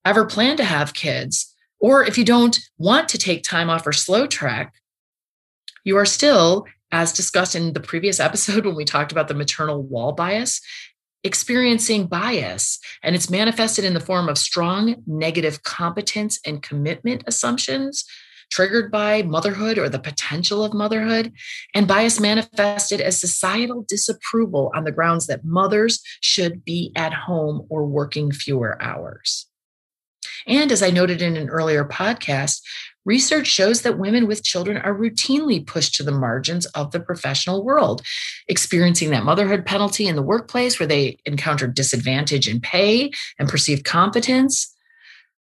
ever 0.03 0.25
plan 0.25 0.57
to 0.57 0.63
have 0.63 0.93
kids, 0.93 1.53
or 1.79 2.03
if 2.03 2.17
you 2.17 2.25
don't 2.25 2.59
want 2.77 3.09
to 3.09 3.17
take 3.17 3.43
time 3.43 3.69
off 3.69 3.85
or 3.85 3.93
slow 3.93 4.25
track, 4.25 4.73
you 5.83 5.95
are 5.97 6.05
still, 6.05 6.65
as 6.91 7.13
discussed 7.13 7.55
in 7.55 7.73
the 7.73 7.79
previous 7.79 8.19
episode 8.27 8.65
when 8.65 8.75
we 8.75 8.85
talked 8.85 9.11
about 9.11 9.27
the 9.27 9.33
maternal 9.33 9.81
wall 9.81 10.11
bias, 10.11 10.61
experiencing 11.23 12.07
bias, 12.07 12.79
and 13.03 13.15
it's 13.15 13.29
manifested 13.29 13.83
in 13.83 13.93
the 13.93 13.99
form 13.99 14.29
of 14.29 14.37
strong 14.37 15.03
negative 15.05 15.63
competence 15.63 16.39
and 16.45 16.61
commitment 16.61 17.23
assumptions 17.27 18.05
triggered 18.49 18.91
by 18.91 19.23
motherhood 19.23 19.77
or 19.77 19.89
the 19.89 19.99
potential 19.99 20.63
of 20.63 20.73
motherhood, 20.73 21.33
and 21.73 21.87
bias 21.87 22.19
manifested 22.19 23.01
as 23.01 23.19
societal 23.19 23.85
disapproval 23.87 24.71
on 24.73 24.83
the 24.83 24.91
grounds 24.91 25.27
that 25.27 25.43
mothers 25.43 26.01
should 26.21 26.63
be 26.63 26.91
at 26.95 27.13
home 27.13 27.65
or 27.69 27.85
working 27.85 28.31
fewer 28.31 28.81
hours. 28.81 29.47
And 30.45 30.71
as 30.71 30.81
I 30.81 30.91
noted 30.91 31.21
in 31.21 31.35
an 31.35 31.49
earlier 31.49 31.83
podcast, 31.83 32.61
Research 33.07 33.47
shows 33.47 33.83
that 33.83 33.97
women 33.97 34.27
with 34.27 34.43
children 34.43 34.75
are 34.75 34.93
routinely 34.93 35.65
pushed 35.65 35.95
to 35.95 36.03
the 36.03 36.11
margins 36.11 36.65
of 36.67 36.91
the 36.91 36.99
professional 36.99 37.63
world, 37.63 38.01
experiencing 38.49 39.11
that 39.11 39.23
motherhood 39.23 39.65
penalty 39.65 40.07
in 40.07 40.17
the 40.17 40.21
workplace 40.21 40.77
where 40.77 40.87
they 40.87 41.17
encounter 41.25 41.67
disadvantage 41.67 42.49
in 42.49 42.59
pay 42.59 43.09
and 43.39 43.47
perceived 43.47 43.85
competence. 43.85 44.75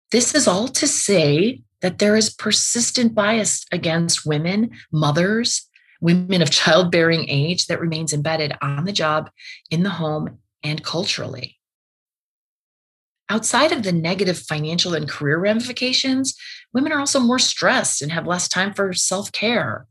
This 0.10 0.34
is 0.34 0.48
all 0.48 0.70
to 0.70 0.88
say 0.88 1.62
that 1.82 2.00
there 2.00 2.16
is 2.16 2.34
persistent 2.34 3.14
bias 3.14 3.64
against 3.72 4.26
women, 4.26 4.72
mothers, 4.92 5.70
women 6.02 6.42
of 6.42 6.50
childbearing 6.50 7.30
age 7.30 7.68
that 7.68 7.80
remains 7.80 8.12
embedded 8.12 8.54
on 8.64 8.86
the 8.86 8.92
job, 8.92 9.30
in 9.70 9.84
the 9.84 9.92
home, 9.92 10.40
and 10.64 10.84
culturally. 10.84 11.61
Outside 13.32 13.72
of 13.72 13.84
the 13.84 13.94
negative 13.94 14.38
financial 14.38 14.94
and 14.94 15.08
career 15.08 15.40
ramifications, 15.40 16.36
women 16.74 16.92
are 16.92 17.00
also 17.00 17.18
more 17.18 17.40
stressed 17.40 18.02
and 18.02 18.12
have 18.12 18.28
less 18.28 18.50
time 18.50 18.74
for 18.74 18.92
self 18.92 19.32
care. 19.32 19.88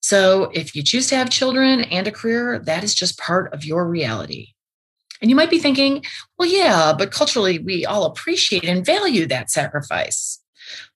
So, 0.00 0.50
if 0.54 0.74
you 0.74 0.82
choose 0.82 1.06
to 1.08 1.16
have 1.16 1.28
children 1.28 1.82
and 1.82 2.08
a 2.08 2.10
career, 2.10 2.58
that 2.60 2.82
is 2.82 2.94
just 2.94 3.18
part 3.18 3.52
of 3.52 3.66
your 3.66 3.86
reality. 3.86 4.54
And 5.20 5.30
you 5.30 5.36
might 5.36 5.50
be 5.50 5.58
thinking, 5.58 6.02
well, 6.38 6.48
yeah, 6.48 6.94
but 6.96 7.12
culturally, 7.12 7.58
we 7.58 7.84
all 7.84 8.04
appreciate 8.04 8.64
and 8.64 8.86
value 8.86 9.26
that 9.26 9.50
sacrifice. 9.50 10.40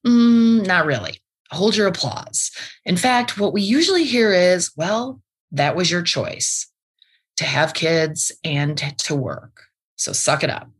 Mm, 0.03 0.65
not 0.65 0.87
really. 0.87 1.21
Hold 1.51 1.75
your 1.75 1.85
applause. 1.85 2.49
In 2.85 2.97
fact, 2.97 3.37
what 3.37 3.53
we 3.53 3.61
usually 3.61 4.03
hear 4.03 4.33
is, 4.33 4.71
well, 4.75 5.21
that 5.51 5.75
was 5.75 5.91
your 5.91 6.01
choice 6.01 6.71
to 7.35 7.43
have 7.43 7.75
kids 7.75 8.31
and 8.43 8.79
to 8.97 9.13
work. 9.15 9.65
So 9.95 10.11
suck 10.11 10.43
it 10.43 10.49
up. 10.49 10.71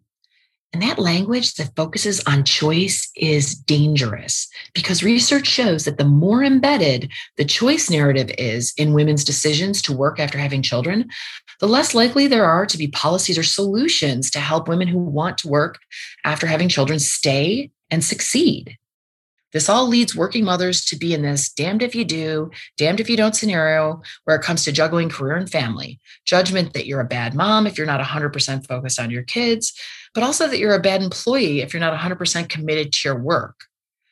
And 0.78 0.88
that 0.88 1.00
language 1.00 1.56
that 1.56 1.76
focuses 1.76 2.22
on 2.28 2.44
choice 2.44 3.10
is 3.16 3.56
dangerous 3.56 4.48
because 4.76 5.02
research 5.02 5.48
shows 5.48 5.86
that 5.86 5.98
the 5.98 6.06
more 6.06 6.44
embedded 6.44 7.12
the 7.36 7.46
choice 7.46 7.90
narrative 7.90 8.30
is 8.38 8.76
in 8.78 8.94
women's 8.94 9.24
decisions 9.24 9.82
to 9.82 9.98
work 9.98 10.20
after 10.20 10.38
having 10.38 10.62
children, 10.62 11.10
the 11.60 11.68
less 11.68 11.96
likely 11.96 12.28
there 12.28 12.46
are 12.46 12.68
to 12.68 12.78
be 12.78 12.90
policies 12.90 13.40
or 13.40 13.44
solutions 13.44 14.30
to 14.30 14.40
help 14.40 14.68
women 14.68 14.88
who 14.88 15.00
want 15.00 15.40
to 15.40 15.48
work 15.48 15.80
after 16.24 16.46
having 16.46 16.70
children 16.70 17.00
stay 17.00 17.72
and 17.90 18.06
succeed. 18.06 18.78
This 19.54 19.70
all 19.70 19.88
leads 19.88 20.16
working 20.16 20.44
mothers 20.44 20.84
to 20.86 20.98
be 20.98 21.13
in 21.13 21.22
this 21.22 21.50
damned 21.50 21.82
if 21.82 21.96
you 21.96 22.04
do, 22.04 22.51
damned 22.77 23.00
if 23.00 23.10
you 23.10 23.16
don't 23.16 23.36
scenario 23.36 24.01
where 24.25 24.36
it 24.36 24.44
comes 24.44 24.63
to 24.66 24.72
juggling 24.72 25.10
career 25.10 25.36
and 25.36 25.50
family. 25.50 26.00
Judgment 26.25 26.74
that 26.74 26.86
you're 26.86 27.00
a 27.00 27.06
bad 27.06 27.34
mom 27.34 27.66
if 27.66 27.77
you're 27.77 27.88
not 27.88 28.01
100% 28.01 28.68
focused 28.68 29.00
on 29.00 29.10
your 29.10 29.24
kids, 29.24 29.74
but 30.13 30.24
also 30.24 30.48
that 30.48 30.60
you're 30.60 30.75
a 30.75 30.82
bad 30.82 31.01
employee 31.01 31.62
if 31.62 31.74
you're 31.74 31.80
not 31.80 31.98
100% 31.98 32.50
committed 32.50 32.92
to 32.92 33.08
your 33.08 33.18
work. 33.18 33.56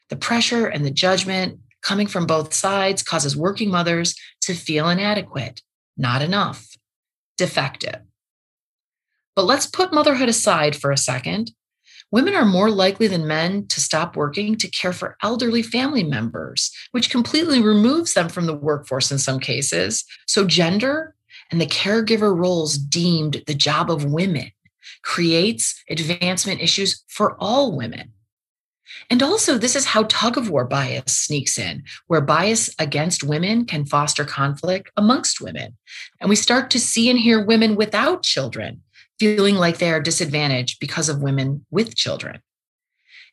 The 0.10 0.16
pressure 0.16 0.68
and 0.68 0.86
the 0.86 0.92
judgment 0.92 1.60
coming 1.82 2.08
from 2.08 2.26
both 2.26 2.54
sides 2.54 3.04
causes 3.04 3.36
working 3.36 3.70
mothers 3.70 4.16
to 4.42 4.54
feel 4.54 4.90
inadequate, 4.90 5.62
not 5.98 6.22
enough, 6.22 6.66
defective. 7.38 8.02
But 9.36 9.46
let's 9.46 9.68
put 9.68 9.94
motherhood 9.94 10.30
aside 10.30 10.76
for 10.76 10.92
a 10.92 10.98
second 10.98 11.52
Women 12.16 12.34
are 12.34 12.46
more 12.46 12.72
likely 12.72 13.08
than 13.08 13.28
men 13.28 13.68
to 13.68 13.82
stop 13.82 14.16
working 14.16 14.56
to 14.60 14.70
care 14.70 14.94
for 14.94 15.18
elderly 15.22 15.62
family 15.62 16.02
members, 16.02 16.72
which 16.92 17.10
completely 17.10 17.62
removes 17.62 18.14
them 18.14 18.30
from 18.30 18.46
the 18.46 18.56
workforce 18.56 19.12
in 19.12 19.18
some 19.18 19.38
cases. 19.38 20.06
So, 20.26 20.48
gender 20.48 21.14
and 21.52 21.60
the 21.60 21.66
caregiver 21.66 22.34
roles 22.34 22.78
deemed 22.78 23.44
the 23.48 23.54
job 23.54 23.92
of 23.92 24.06
women 24.06 24.50
creates 25.04 25.84
advancement 25.90 26.62
issues 26.62 27.04
for 27.10 27.36
all 27.38 27.76
women. 27.76 28.14
And 29.10 29.22
also, 29.22 29.58
this 29.58 29.76
is 29.76 29.84
how 29.84 30.04
tug 30.04 30.38
of 30.38 30.50
war 30.50 30.64
bias 30.64 31.18
sneaks 31.18 31.58
in, 31.58 31.84
where 32.08 32.22
bias 32.22 32.74
against 32.80 33.26
women 33.26 33.66
can 33.66 33.84
foster 33.84 34.24
conflict 34.24 34.90
amongst 34.96 35.42
women. 35.42 35.76
And 36.22 36.30
we 36.30 36.38
start 36.38 36.70
to 36.70 36.80
see 36.80 37.10
and 37.10 37.20
hear 37.20 37.46
women 37.46 37.76
without 37.76 38.24
children 38.24 38.84
feeling 39.20 39.56
like 39.56 39.78
they 39.78 39.92
are 39.92 40.02
disadvantaged 40.02 40.80
because 40.80 41.10
of 41.10 41.22
women 41.22 41.66
with 41.72 41.96
children. 41.96 42.42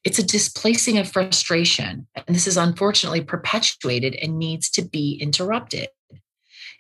It's 0.05 0.19
a 0.19 0.27
displacing 0.27 0.99
of 0.99 1.11
frustration, 1.11 2.09
and 2.17 2.35
this 2.35 2.47
is 2.47 2.57
unfortunately 2.57 3.21
perpetuated 3.21 4.17
and 4.17 4.39
needs 4.39 4.69
to 4.71 4.83
be 4.83 5.19
interrupted. 5.21 5.89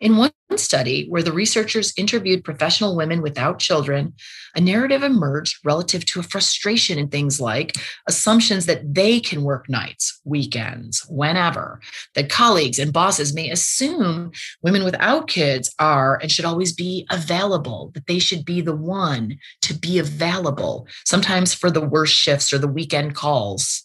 In 0.02 0.16
one 0.16 0.32
study, 0.56 1.06
where 1.08 1.22
the 1.22 1.30
researchers 1.30 1.92
interviewed 1.96 2.42
professional 2.42 2.96
women 2.96 3.22
without 3.22 3.60
children, 3.60 4.14
a 4.56 4.60
narrative 4.60 5.04
emerged 5.04 5.64
relative 5.64 6.04
to 6.06 6.18
a 6.18 6.24
frustration 6.24 6.98
in 6.98 7.06
things 7.06 7.40
like 7.40 7.76
assumptions 8.08 8.66
that 8.66 8.94
they 8.96 9.20
can 9.20 9.44
work 9.44 9.68
nights, 9.68 10.20
weekends, 10.24 11.06
whenever, 11.08 11.80
that 12.16 12.28
colleagues 12.28 12.80
and 12.80 12.92
bosses 12.92 13.32
may 13.32 13.48
assume 13.48 14.32
women 14.60 14.82
without 14.82 15.28
kids 15.28 15.72
are 15.78 16.18
and 16.20 16.32
should 16.32 16.46
always 16.46 16.72
be 16.72 17.06
available, 17.08 17.92
that 17.94 18.08
they 18.08 18.18
should 18.18 18.44
be 18.44 18.60
the 18.60 18.74
one 18.74 19.38
to 19.60 19.72
be 19.72 20.00
available, 20.00 20.88
sometimes 21.04 21.54
for 21.54 21.70
the 21.70 21.80
worst 21.80 22.14
shifts 22.14 22.52
or 22.52 22.58
the 22.58 22.66
weekend 22.66 23.14
calls. 23.14 23.84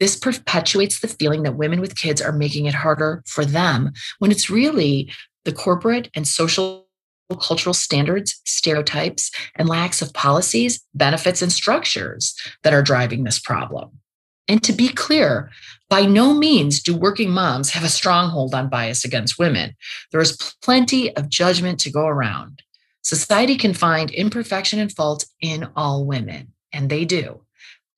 This 0.00 0.16
perpetuates 0.16 0.98
the 0.98 1.06
feeling 1.06 1.44
that 1.44 1.54
women 1.54 1.80
with 1.80 1.94
kids 1.94 2.20
are 2.20 2.32
making 2.32 2.66
it 2.66 2.74
harder 2.74 3.22
for 3.24 3.44
them 3.44 3.92
when 4.18 4.32
it's 4.32 4.50
really 4.50 5.12
the 5.44 5.52
corporate 5.52 6.10
and 6.14 6.26
social 6.26 6.88
cultural 7.40 7.72
standards, 7.72 8.42
stereotypes, 8.44 9.30
and 9.54 9.66
lacks 9.66 10.02
of 10.02 10.12
policies, 10.12 10.84
benefits, 10.92 11.40
and 11.40 11.50
structures 11.50 12.34
that 12.62 12.74
are 12.74 12.82
driving 12.82 13.24
this 13.24 13.38
problem. 13.38 13.90
And 14.48 14.62
to 14.64 14.72
be 14.72 14.88
clear, 14.88 15.50
by 15.88 16.02
no 16.02 16.34
means 16.34 16.82
do 16.82 16.94
working 16.94 17.30
moms 17.30 17.70
have 17.70 17.84
a 17.84 17.88
stronghold 17.88 18.54
on 18.54 18.68
bias 18.68 19.04
against 19.04 19.38
women. 19.38 19.74
There 20.10 20.20
is 20.20 20.36
plenty 20.62 21.16
of 21.16 21.30
judgment 21.30 21.80
to 21.80 21.90
go 21.90 22.06
around. 22.06 22.62
Society 23.00 23.56
can 23.56 23.72
find 23.72 24.10
imperfection 24.10 24.78
and 24.78 24.92
fault 24.92 25.24
in 25.40 25.70
all 25.74 26.04
women, 26.04 26.52
and 26.70 26.90
they 26.90 27.06
do. 27.06 27.40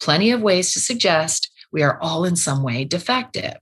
plenty 0.01 0.31
of 0.31 0.43
ways 0.43 0.73
to 0.73 0.81
suggest 0.81 1.51
we 1.73 1.83
are 1.83 1.99
all 2.01 2.25
in 2.25 2.37
some 2.37 2.63
way 2.63 2.85
defective. 2.85 3.55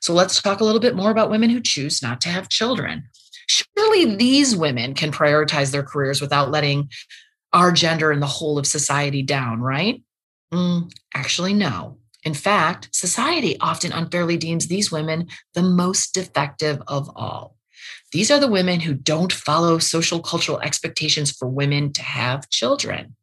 So 0.00 0.12
let's 0.12 0.40
talk 0.40 0.60
a 0.60 0.64
little 0.64 0.80
bit 0.80 0.96
more 0.96 1.10
about 1.10 1.30
women 1.30 1.50
who 1.50 1.60
choose 1.60 2.02
not 2.02 2.20
to 2.22 2.28
have 2.28 2.48
children. 2.48 3.04
Surely 3.48 4.16
these 4.16 4.54
women 4.54 4.94
can 4.94 5.10
prioritize 5.10 5.72
their 5.72 5.82
careers 5.82 6.20
without 6.20 6.50
letting 6.50 6.90
our 7.52 7.72
gender 7.72 8.10
and 8.10 8.22
the 8.22 8.26
whole 8.26 8.58
of 8.58 8.66
society 8.66 9.22
down, 9.22 9.60
right? 9.60 10.02
Mm, 10.52 10.92
actually, 11.14 11.54
no. 11.54 11.98
In 12.24 12.34
fact, 12.34 12.88
society 12.92 13.56
often 13.60 13.92
unfairly 13.92 14.36
deems 14.36 14.66
these 14.66 14.92
women 14.92 15.28
the 15.54 15.62
most 15.62 16.14
defective 16.14 16.82
of 16.86 17.10
all. 17.16 17.56
These 18.12 18.30
are 18.30 18.40
the 18.40 18.48
women 18.48 18.80
who 18.80 18.94
don't 18.94 19.32
follow 19.32 19.78
social 19.78 20.20
cultural 20.20 20.60
expectations 20.60 21.30
for 21.30 21.48
women 21.48 21.92
to 21.92 22.02
have 22.02 22.50
children. 22.50 23.14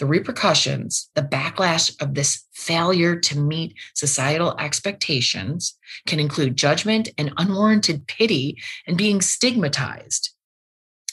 The 0.00 0.06
repercussions, 0.06 1.10
the 1.14 1.20
backlash 1.20 1.94
of 2.00 2.14
this 2.14 2.46
failure 2.54 3.16
to 3.16 3.38
meet 3.38 3.74
societal 3.92 4.56
expectations 4.58 5.76
can 6.06 6.18
include 6.18 6.56
judgment 6.56 7.10
and 7.18 7.34
unwarranted 7.36 8.06
pity 8.06 8.56
and 8.86 8.96
being 8.96 9.20
stigmatized. 9.20 10.30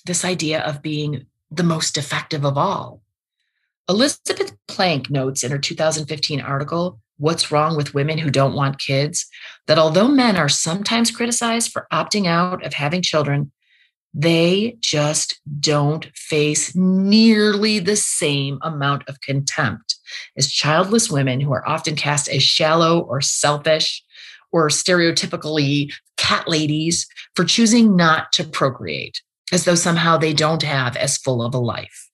This 0.06 0.24
idea 0.24 0.62
of 0.62 0.82
being 0.82 1.26
the 1.52 1.64
most 1.64 1.96
defective 1.96 2.46
of 2.46 2.58
all. 2.58 3.02
Elizabeth 3.90 4.56
Plank 4.70 5.10
notes 5.10 5.44
in 5.44 5.52
her 5.52 5.60
2015 5.60 6.40
article, 6.40 7.02
What's 7.18 7.52
Wrong 7.52 7.76
with 7.76 7.94
Women 7.94 8.20
Who 8.20 8.30
Don't 8.30 8.56
Want 8.56 8.80
Kids, 8.80 9.26
that 9.66 9.78
although 9.78 10.08
men 10.08 10.38
are 10.38 10.48
sometimes 10.48 11.12
criticized 11.12 11.74
for 11.74 11.88
opting 11.92 12.26
out 12.26 12.66
of 12.66 12.74
having 12.74 13.02
children, 13.02 13.52
they 14.14 14.78
just 14.80 15.40
don't 15.60 16.08
face 16.16 16.76
nearly 16.76 17.80
the 17.80 17.96
same 17.96 18.58
amount 18.62 19.08
of 19.08 19.22
contempt 19.22 19.96
as 20.38 20.52
childless 20.52 21.12
women 21.12 21.40
who 21.40 21.52
are 21.54 21.68
often 21.68 21.96
cast 21.96 22.28
as 22.30 22.42
shallow 22.42 23.02
or 23.02 23.22
selfish 23.22 24.04
or 24.52 24.70
stereotypically 24.70 25.92
cat 26.18 26.48
ladies 26.48 27.08
for 27.36 27.46
choosing 27.46 27.96
not 27.96 28.32
to 28.32 28.44
procreate, 28.44 29.22
as 29.52 29.66
though 29.66 29.76
somehow 29.76 30.18
they 30.18 30.34
don't 30.34 30.64
have 30.64 30.96
as 30.96 31.18
full 31.18 31.42
of 31.42 31.54
a 31.54 31.60
life. 31.60 32.10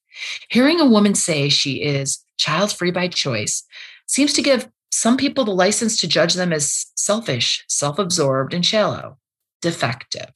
Hearing 0.50 0.80
a 0.80 0.86
woman 0.86 1.14
say 1.14 1.48
she 1.48 1.82
is 1.82 2.24
child 2.36 2.72
free 2.72 2.90
by 2.90 3.08
choice 3.08 3.64
seems 4.06 4.32
to 4.34 4.42
give 4.42 4.68
some 4.90 5.16
people 5.16 5.44
the 5.44 5.52
license 5.52 5.98
to 6.00 6.08
judge 6.08 6.34
them 6.34 6.52
as 6.52 6.86
selfish, 6.96 7.64
self 7.68 7.98
absorbed, 7.98 8.54
and 8.54 8.64
shallow, 8.64 9.18
defective. 9.60 10.30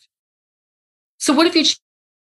So, 1.19 1.33
what 1.33 1.47
if 1.47 1.55
you 1.55 1.65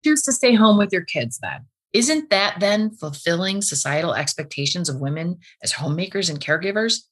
choose 0.03 0.23
to 0.23 0.31
stay 0.31 0.53
home 0.53 0.77
with 0.77 0.91
your 0.91 1.03
kids 1.03 1.39
then? 1.39 1.65
Isn't 1.93 2.29
that 2.29 2.59
then 2.59 2.91
fulfilling 2.91 3.61
societal 3.61 4.13
expectations 4.13 4.89
of 4.89 4.99
women 4.99 5.39
as 5.63 5.71
homemakers 5.73 6.29
and 6.29 6.39
caregivers? 6.39 7.03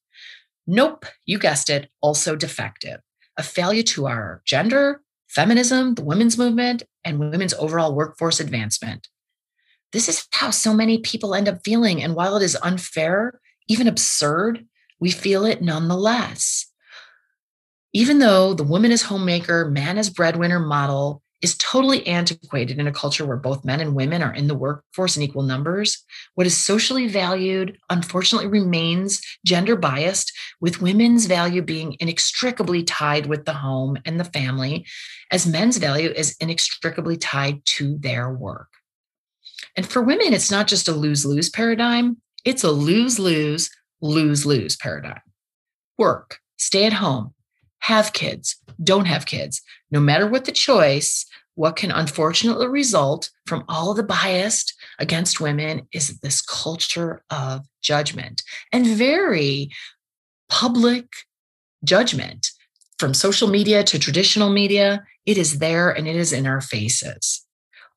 Nope, 0.67 1.05
you 1.25 1.39
guessed 1.39 1.69
it, 1.69 1.89
also 2.01 2.35
defective. 2.35 2.99
A 3.37 3.43
failure 3.43 3.83
to 3.83 4.07
our 4.07 4.41
gender, 4.45 5.01
feminism, 5.27 5.95
the 5.95 6.03
women's 6.03 6.37
movement, 6.37 6.83
and 7.03 7.19
women's 7.19 7.53
overall 7.53 7.95
workforce 7.95 8.39
advancement. 8.39 9.07
This 9.91 10.09
is 10.09 10.27
how 10.31 10.49
so 10.49 10.73
many 10.73 10.97
people 10.97 11.35
end 11.35 11.47
up 11.47 11.59
feeling. 11.63 12.03
And 12.03 12.15
while 12.15 12.35
it 12.35 12.43
is 12.43 12.57
unfair, 12.61 13.39
even 13.67 13.87
absurd, 13.87 14.65
we 14.99 15.11
feel 15.11 15.45
it 15.45 15.61
nonetheless. 15.61 16.65
Even 17.93 18.19
though 18.19 18.53
the 18.53 18.63
woman 18.63 18.91
is 18.91 19.03
homemaker, 19.03 19.69
man 19.69 19.97
is 19.97 20.09
breadwinner 20.09 20.59
model 20.59 21.21
is 21.45 21.55
totally 21.59 22.07
antiquated 22.07 22.79
in 22.79 22.87
a 22.87 22.91
culture 22.91 23.23
where 23.23 23.37
both 23.37 23.63
men 23.63 23.79
and 23.79 23.93
women 23.93 24.23
are 24.23 24.33
in 24.33 24.47
the 24.47 24.55
workforce 24.55 25.15
in 25.15 25.21
equal 25.21 25.43
numbers. 25.43 26.03
What 26.33 26.47
is 26.47 26.57
socially 26.57 27.07
valued, 27.07 27.77
unfortunately, 27.91 28.47
remains 28.47 29.21
gender 29.45 29.75
biased, 29.75 30.35
with 30.59 30.81
women's 30.81 31.27
value 31.27 31.61
being 31.61 31.97
inextricably 31.99 32.81
tied 32.81 33.27
with 33.27 33.45
the 33.45 33.53
home 33.53 33.95
and 34.05 34.19
the 34.19 34.25
family, 34.25 34.87
as 35.29 35.46
men's 35.46 35.77
value 35.77 36.09
is 36.09 36.35
inextricably 36.39 37.15
tied 37.15 37.63
to 37.77 38.00
their 38.00 38.33
work. 38.33 38.70
And 39.75 39.85
for 39.85 40.01
women, 40.01 40.33
it's 40.33 40.50
not 40.50 40.65
just 40.65 40.87
a 40.87 40.93
lose 40.93 41.27
lose 41.27 41.51
paradigm, 41.51 42.17
it's 42.43 42.63
a 42.63 42.72
lose 42.72 43.20
lose, 43.20 43.70
lose 44.01 44.48
lose 44.48 44.75
paradigm. 44.77 45.22
Work, 46.00 46.39
stay 46.57 46.85
at 46.85 46.93
home, 46.93 47.34
have 47.79 48.14
kids, 48.14 48.55
don't 48.83 49.05
have 49.05 49.25
kids, 49.25 49.61
no 49.92 50.00
matter 50.00 50.27
what 50.27 50.46
the 50.46 50.51
choice, 50.51 51.25
what 51.55 51.75
can 51.75 51.92
unfortunately 51.92 52.68
result 52.68 53.29
from 53.46 53.64
all 53.70 53.94
the 53.94 54.03
bias 54.03 54.66
against 55.00 55.40
women 55.40 55.88
is 55.94 56.20
this 56.20 56.42
culture 56.42 57.24
of 57.29 57.66
judgment 57.81 58.44
and 58.72 58.85
very 58.85 59.70
public 60.50 61.07
judgment 61.83 62.51
from 63.00 63.14
social 63.14 63.48
media 63.48 63.83
to 63.83 64.00
traditional 64.00 64.50
media. 64.50 65.05
It 65.25 65.38
is 65.38 65.59
there 65.59 65.90
and 65.90 66.07
it 66.07 66.16
is 66.16 66.33
in 66.33 66.46
our 66.46 66.61
faces. 66.61 67.46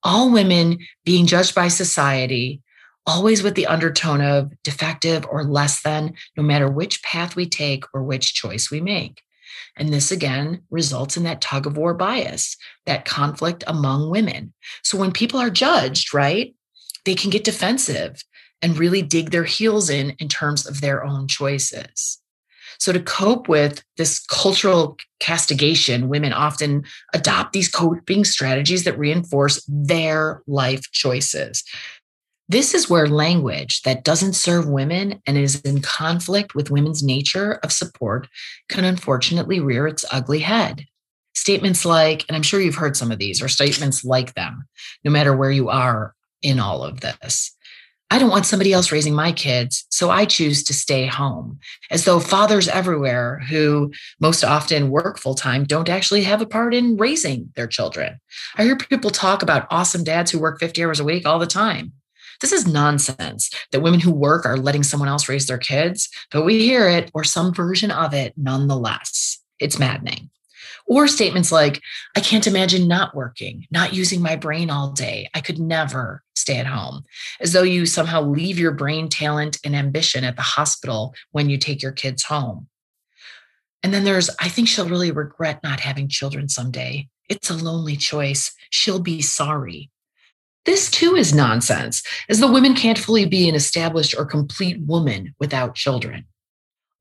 All 0.02 0.30
women 0.30 0.78
being 1.04 1.26
judged 1.26 1.54
by 1.54 1.68
society, 1.68 2.62
always 3.06 3.42
with 3.42 3.54
the 3.54 3.66
undertone 3.66 4.20
of 4.20 4.52
defective 4.62 5.26
or 5.28 5.42
less 5.42 5.82
than, 5.82 6.14
no 6.36 6.42
matter 6.42 6.70
which 6.70 7.02
path 7.02 7.34
we 7.34 7.48
take 7.48 7.84
or 7.92 8.02
which 8.02 8.34
choice 8.34 8.70
we 8.70 8.80
make. 8.80 9.22
And 9.76 9.92
this 9.92 10.10
again 10.10 10.62
results 10.70 11.16
in 11.16 11.22
that 11.24 11.40
tug 11.40 11.66
of 11.66 11.76
war 11.76 11.94
bias, 11.94 12.56
that 12.86 13.04
conflict 13.04 13.64
among 13.66 14.10
women. 14.10 14.52
So 14.82 14.98
when 14.98 15.12
people 15.12 15.40
are 15.40 15.50
judged, 15.50 16.14
right, 16.14 16.54
they 17.04 17.14
can 17.14 17.30
get 17.30 17.44
defensive 17.44 18.22
and 18.60 18.78
really 18.78 19.02
dig 19.02 19.30
their 19.30 19.44
heels 19.44 19.88
in 19.88 20.10
in 20.18 20.28
terms 20.28 20.66
of 20.66 20.80
their 20.80 21.04
own 21.04 21.28
choices. 21.28 22.20
So, 22.78 22.92
to 22.92 23.00
cope 23.00 23.48
with 23.48 23.82
this 23.96 24.20
cultural 24.20 24.96
castigation, 25.18 26.08
women 26.08 26.32
often 26.32 26.84
adopt 27.12 27.52
these 27.52 27.68
coping 27.68 28.24
strategies 28.24 28.84
that 28.84 28.98
reinforce 28.98 29.64
their 29.66 30.42
life 30.46 30.90
choices. 30.92 31.64
This 32.50 32.72
is 32.72 32.88
where 32.88 33.06
language 33.06 33.82
that 33.82 34.04
doesn't 34.04 34.32
serve 34.32 34.66
women 34.66 35.20
and 35.26 35.36
is 35.36 35.60
in 35.60 35.82
conflict 35.82 36.54
with 36.54 36.70
women's 36.70 37.02
nature 37.02 37.60
of 37.62 37.72
support 37.72 38.26
can 38.70 38.84
unfortunately 38.84 39.60
rear 39.60 39.86
its 39.86 40.06
ugly 40.10 40.38
head. 40.38 40.86
Statements 41.34 41.84
like, 41.84 42.24
and 42.26 42.34
I'm 42.34 42.42
sure 42.42 42.58
you've 42.58 42.74
heard 42.74 42.96
some 42.96 43.12
of 43.12 43.18
these, 43.18 43.42
or 43.42 43.48
statements 43.48 44.02
like 44.02 44.32
them, 44.32 44.66
no 45.04 45.10
matter 45.10 45.36
where 45.36 45.50
you 45.50 45.68
are 45.68 46.14
in 46.40 46.58
all 46.58 46.84
of 46.84 47.00
this. 47.02 47.54
I 48.10 48.18
don't 48.18 48.30
want 48.30 48.46
somebody 48.46 48.72
else 48.72 48.90
raising 48.90 49.14
my 49.14 49.32
kids, 49.32 49.84
so 49.90 50.08
I 50.08 50.24
choose 50.24 50.64
to 50.64 50.72
stay 50.72 51.04
home. 51.04 51.58
As 51.90 52.06
though 52.06 52.18
fathers 52.18 52.66
everywhere 52.66 53.40
who 53.50 53.92
most 54.20 54.42
often 54.42 54.88
work 54.88 55.18
full 55.18 55.34
time 55.34 55.64
don't 55.64 55.90
actually 55.90 56.22
have 56.22 56.40
a 56.40 56.46
part 56.46 56.72
in 56.72 56.96
raising 56.96 57.50
their 57.56 57.66
children. 57.66 58.18
I 58.56 58.64
hear 58.64 58.76
people 58.76 59.10
talk 59.10 59.42
about 59.42 59.66
awesome 59.70 60.02
dads 60.02 60.30
who 60.30 60.38
work 60.38 60.58
50 60.58 60.82
hours 60.82 61.00
a 61.00 61.04
week 61.04 61.26
all 61.26 61.38
the 61.38 61.46
time. 61.46 61.92
This 62.40 62.52
is 62.52 62.66
nonsense 62.66 63.50
that 63.72 63.80
women 63.80 64.00
who 64.00 64.12
work 64.12 64.46
are 64.46 64.56
letting 64.56 64.82
someone 64.82 65.08
else 65.08 65.28
raise 65.28 65.46
their 65.46 65.58
kids, 65.58 66.08
but 66.30 66.44
we 66.44 66.60
hear 66.60 66.88
it 66.88 67.10
or 67.14 67.24
some 67.24 67.52
version 67.52 67.90
of 67.90 68.14
it 68.14 68.34
nonetheless. 68.36 69.40
It's 69.58 69.78
maddening. 69.78 70.30
Or 70.86 71.06
statements 71.06 71.52
like, 71.52 71.82
I 72.16 72.20
can't 72.20 72.46
imagine 72.46 72.88
not 72.88 73.14
working, 73.14 73.66
not 73.70 73.92
using 73.92 74.22
my 74.22 74.36
brain 74.36 74.70
all 74.70 74.92
day. 74.92 75.28
I 75.34 75.40
could 75.40 75.58
never 75.58 76.22
stay 76.34 76.56
at 76.56 76.66
home, 76.66 77.04
as 77.40 77.52
though 77.52 77.62
you 77.62 77.84
somehow 77.84 78.22
leave 78.22 78.58
your 78.58 78.72
brain 78.72 79.08
talent 79.08 79.58
and 79.64 79.76
ambition 79.76 80.24
at 80.24 80.36
the 80.36 80.42
hospital 80.42 81.14
when 81.32 81.50
you 81.50 81.58
take 81.58 81.82
your 81.82 81.92
kids 81.92 82.22
home. 82.22 82.68
And 83.82 83.92
then 83.92 84.04
there's, 84.04 84.30
I 84.40 84.48
think 84.48 84.66
she'll 84.66 84.88
really 84.88 85.10
regret 85.10 85.62
not 85.62 85.80
having 85.80 86.08
children 86.08 86.48
someday. 86.48 87.08
It's 87.28 87.50
a 87.50 87.54
lonely 87.54 87.96
choice. 87.96 88.52
She'll 88.70 88.98
be 88.98 89.20
sorry. 89.20 89.90
This 90.68 90.90
too 90.90 91.16
is 91.16 91.32
nonsense, 91.32 92.02
as 92.28 92.40
the 92.40 92.52
women 92.52 92.74
can't 92.74 92.98
fully 92.98 93.24
be 93.24 93.48
an 93.48 93.54
established 93.54 94.14
or 94.18 94.26
complete 94.26 94.78
woman 94.82 95.34
without 95.40 95.74
children. 95.74 96.26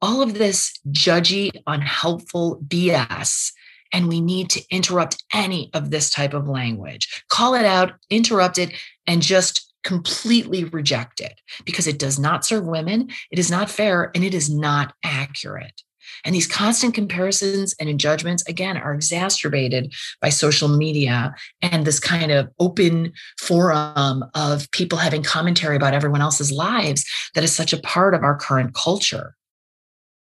All 0.02 0.22
of 0.22 0.36
this 0.36 0.80
judgy, 0.88 1.52
unhelpful 1.68 2.62
BS, 2.66 3.52
and 3.92 4.08
we 4.08 4.22
need 4.22 4.50
to 4.52 4.64
interrupt 4.72 5.22
any 5.34 5.70
of 5.74 5.92
this 5.92 6.10
type 6.10 6.34
of 6.34 6.48
language. 6.48 7.26
Call 7.28 7.56
it 7.56 7.66
out, 7.66 7.92
interrupt 8.10 8.58
it, 8.58 8.72
and 9.06 9.22
just 9.22 9.74
completely 9.84 10.64
reject 10.64 11.20
it 11.20 11.38
because 11.66 11.88
it 11.88 12.00
does 12.00 12.18
not 12.18 12.46
serve 12.46 12.66
women, 12.66 13.10
it 13.32 13.38
is 13.38 13.52
not 13.52 13.70
fair, 13.70 14.12
and 14.16 14.24
it 14.24 14.34
is 14.34 14.50
not 14.50 14.94
accurate. 15.04 15.82
And 16.24 16.34
these 16.34 16.48
constant 16.48 16.94
comparisons 16.94 17.76
and 17.80 18.00
judgments, 18.00 18.44
again, 18.48 18.78
are 18.78 18.94
exacerbated 18.94 19.94
by 20.22 20.30
social 20.30 20.68
media 20.68 21.34
and 21.62 21.86
this 21.86 22.00
kind 22.00 22.32
of 22.32 22.50
open 22.60 23.14
forum 23.40 24.24
of 24.36 24.70
people 24.72 24.98
having 24.98 25.24
commentary 25.24 25.76
about 25.76 25.94
everyone 25.94 26.22
else's 26.22 26.52
lives 26.52 27.06
that 27.36 27.44
is 27.44 27.56
such 27.56 27.74
a 27.74 27.82
part 27.82 28.14
of 28.14 28.24
our 28.24 28.38
current 28.38 28.74
culture. 28.74 29.36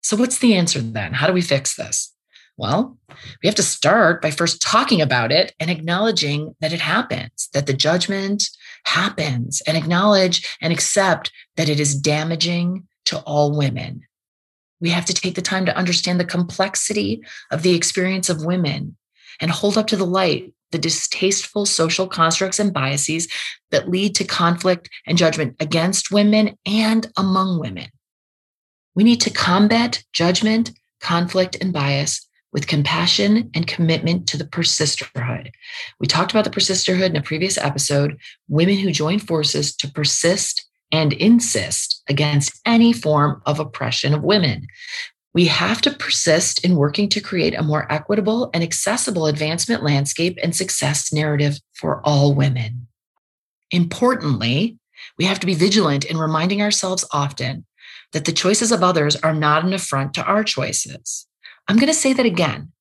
So, 0.02 0.16
what's 0.16 0.40
the 0.40 0.56
answer 0.56 0.80
then? 0.80 1.14
How 1.14 1.28
do 1.28 1.34
we 1.34 1.42
fix 1.42 1.76
this? 1.76 2.14
Well, 2.58 2.98
we 3.44 3.48
have 3.48 3.56
to 3.56 3.64
start 3.64 4.22
by 4.22 4.32
first 4.32 4.62
talking 4.62 5.00
about 5.00 5.32
it 5.32 5.54
and 5.60 5.70
acknowledging 5.70 6.56
that 6.60 6.74
it 6.74 6.82
happens, 6.82 7.50
that 7.54 7.68
the 7.68 7.74
judgment 7.74 8.44
happens, 8.86 9.62
and 9.68 9.78
acknowledge 9.78 10.58
and 10.60 10.74
accept 10.74 11.32
that 11.56 11.70
it 11.70 11.80
is 11.80 11.94
damaging 11.94 12.88
to 13.06 13.20
all 13.20 13.56
women. 13.56 14.07
We 14.80 14.90
have 14.90 15.06
to 15.06 15.14
take 15.14 15.36
the 15.36 15.42
time 15.42 15.66
to 15.66 15.78
understand 15.78 16.20
the 16.20 16.26
complexity 16.26 17.22
of 17.52 17.64
the 17.64 17.76
experience 17.76 18.30
of 18.30 18.46
women 18.46 18.96
and 19.40 19.52
hold 19.52 19.78
up 19.78 19.88
to 19.88 19.96
the 19.96 20.06
light 20.06 20.54
the 20.72 20.78
distasteful 20.78 21.66
social 21.66 22.08
constructs 22.08 22.60
and 22.60 22.74
biases 22.74 23.28
that 23.72 23.90
lead 23.90 24.16
to 24.16 24.24
conflict 24.24 24.90
and 25.06 25.18
judgment 25.18 25.56
against 25.60 26.12
women 26.12 26.58
and 26.66 27.08
among 27.18 27.60
women. 27.60 27.88
We 28.96 29.04
need 29.04 29.22
to 29.22 29.30
combat 29.30 30.04
judgment, 30.12 30.72
conflict, 31.00 31.56
and 31.62 31.72
bias 31.72 32.28
with 32.52 32.68
compassion 32.68 33.52
and 33.54 33.68
commitment 33.68 34.28
to 34.30 34.38
the 34.38 34.46
persisterhood. 34.46 35.52
We 36.00 36.08
talked 36.08 36.32
about 36.32 36.44
the 36.44 36.50
persisterhood 36.50 37.12
in 37.12 37.16
a 37.16 37.22
previous 37.22 37.58
episode 37.58 38.18
women 38.48 38.78
who 38.78 38.92
join 38.92 39.20
forces 39.20 39.76
to 39.78 39.92
persist 39.92 40.66
and 40.92 41.14
insist 41.14 42.04
against 42.08 42.60
any 42.66 42.94
form 42.94 43.42
of 43.46 43.60
oppression 43.60 44.14
of 44.14 44.24
women. 44.24 44.68
We 45.34 45.46
have 45.46 45.82
to 45.82 45.92
persist 45.92 46.66
in 46.66 46.76
working 46.76 47.10
to 47.10 47.20
create 47.20 47.54
a 47.54 47.64
more 47.64 47.92
equitable 47.92 48.50
and 48.54 48.64
accessible 48.64 49.28
advancement 49.28 49.84
landscape 49.84 50.38
and 50.42 50.56
success 50.56 51.14
narrative 51.14 51.60
for 51.74 52.02
all 52.04 52.34
women. 52.34 52.88
Importantly, 53.70 54.78
we 55.18 55.26
have 55.26 55.40
to 55.40 55.48
be 55.48 55.54
vigilant 55.54 56.06
in 56.06 56.18
reminding 56.18 56.62
ourselves 56.62 57.06
often 57.12 57.66
that 58.14 58.26
the 58.26 58.32
choices 58.32 58.72
of 58.72 58.84
others 58.84 59.16
are 59.18 59.34
not 59.34 59.64
an 59.64 59.74
affront 59.74 60.14
to 60.16 60.24
our 60.24 60.44
choices. 60.44 61.28
I'm 61.68 61.76
going 61.76 61.88
to 61.88 61.94
say 61.94 62.14
that 62.14 62.26
again 62.26 62.72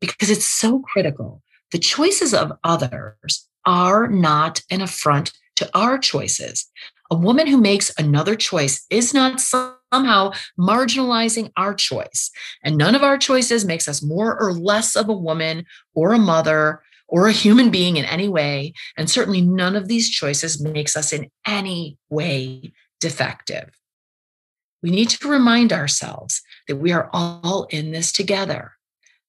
because 0.00 0.30
it's 0.30 0.44
so 0.44 0.80
critical. 0.80 1.42
The 1.72 1.78
choices 1.78 2.34
of 2.34 2.52
others 2.64 3.48
are 3.64 4.08
not 4.08 4.62
an 4.70 4.82
affront 4.82 5.32
to 5.56 5.70
our 5.76 5.98
choices. 5.98 6.70
A 7.10 7.16
woman 7.16 7.46
who 7.46 7.58
makes 7.58 7.92
another 7.98 8.34
choice 8.34 8.84
is 8.90 9.12
not 9.12 9.40
somehow 9.40 10.32
marginalizing 10.58 11.52
our 11.56 11.74
choice. 11.74 12.30
And 12.62 12.76
none 12.76 12.94
of 12.94 13.02
our 13.02 13.18
choices 13.18 13.64
makes 13.64 13.88
us 13.88 14.02
more 14.02 14.40
or 14.40 14.52
less 14.52 14.96
of 14.96 15.08
a 15.08 15.12
woman 15.12 15.66
or 15.94 16.12
a 16.12 16.18
mother 16.18 16.82
or 17.06 17.28
a 17.28 17.32
human 17.32 17.70
being 17.70 17.96
in 17.96 18.04
any 18.06 18.28
way. 18.28 18.72
And 18.96 19.10
certainly 19.10 19.42
none 19.42 19.76
of 19.76 19.88
these 19.88 20.08
choices 20.08 20.62
makes 20.62 20.96
us 20.96 21.12
in 21.12 21.30
any 21.46 21.98
way 22.08 22.72
defective. 23.00 23.70
We 24.82 24.90
need 24.90 25.10
to 25.10 25.28
remind 25.28 25.72
ourselves 25.72 26.42
that 26.68 26.76
we 26.76 26.92
are 26.92 27.10
all 27.12 27.66
in 27.70 27.92
this 27.92 28.12
together 28.12 28.72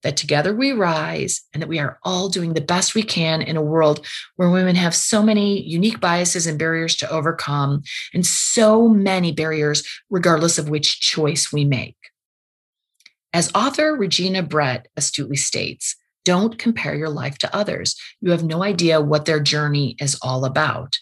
that 0.02 0.16
together 0.16 0.54
we 0.54 0.72
rise 0.72 1.42
and 1.52 1.62
that 1.62 1.68
we 1.68 1.78
are 1.78 1.98
all 2.02 2.28
doing 2.28 2.54
the 2.54 2.60
best 2.60 2.94
we 2.94 3.02
can 3.02 3.42
in 3.42 3.56
a 3.56 3.62
world 3.62 4.06
where 4.36 4.50
women 4.50 4.76
have 4.76 4.94
so 4.94 5.22
many 5.22 5.60
unique 5.62 6.00
biases 6.00 6.46
and 6.46 6.58
barriers 6.58 6.96
to 6.96 7.10
overcome, 7.10 7.82
and 8.14 8.24
so 8.24 8.88
many 8.88 9.32
barriers, 9.32 9.82
regardless 10.10 10.58
of 10.58 10.68
which 10.68 11.00
choice 11.00 11.52
we 11.52 11.64
make. 11.64 11.96
As 13.32 13.50
author 13.54 13.94
Regina 13.94 14.42
Brett 14.42 14.88
astutely 14.96 15.36
states, 15.36 15.96
don't 16.24 16.58
compare 16.58 16.94
your 16.94 17.08
life 17.08 17.38
to 17.38 17.56
others. 17.56 17.96
You 18.20 18.30
have 18.30 18.44
no 18.44 18.62
idea 18.62 19.00
what 19.00 19.26
their 19.26 19.40
journey 19.40 19.96
is 20.00 20.18
all 20.22 20.44
about. 20.44 20.98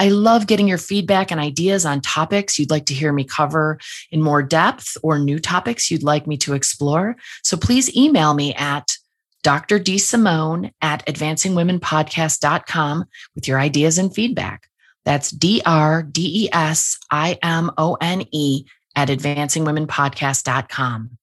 I 0.00 0.10
love 0.10 0.46
getting 0.46 0.68
your 0.68 0.78
feedback 0.78 1.32
and 1.32 1.40
ideas 1.40 1.84
on 1.84 2.00
topics 2.00 2.56
you'd 2.56 2.70
like 2.70 2.86
to 2.86 2.94
hear 2.94 3.12
me 3.12 3.24
cover 3.24 3.80
in 4.12 4.22
more 4.22 4.44
depth 4.44 4.96
or 5.02 5.18
new 5.18 5.40
topics 5.40 5.90
you'd 5.90 6.04
like 6.04 6.28
me 6.28 6.36
to 6.38 6.54
explore. 6.54 7.16
So 7.42 7.56
please 7.56 7.96
email 7.96 8.34
me 8.34 8.54
at 8.54 8.96
Dr. 9.42 9.80
DeSimone 9.80 10.70
at 10.80 11.04
advancingwomenpodcast.com 11.06 13.04
with 13.34 13.48
your 13.48 13.58
ideas 13.58 13.98
and 13.98 14.14
feedback. 14.14 14.68
That's 15.08 15.30
D 15.30 15.62
R 15.64 16.02
D 16.02 16.44
E 16.44 16.48
S 16.52 16.98
I 17.10 17.38
M 17.42 17.70
O 17.78 17.96
N 17.98 18.26
E 18.30 18.66
at 18.94 19.08
advancingwomenpodcast.com. 19.08 21.18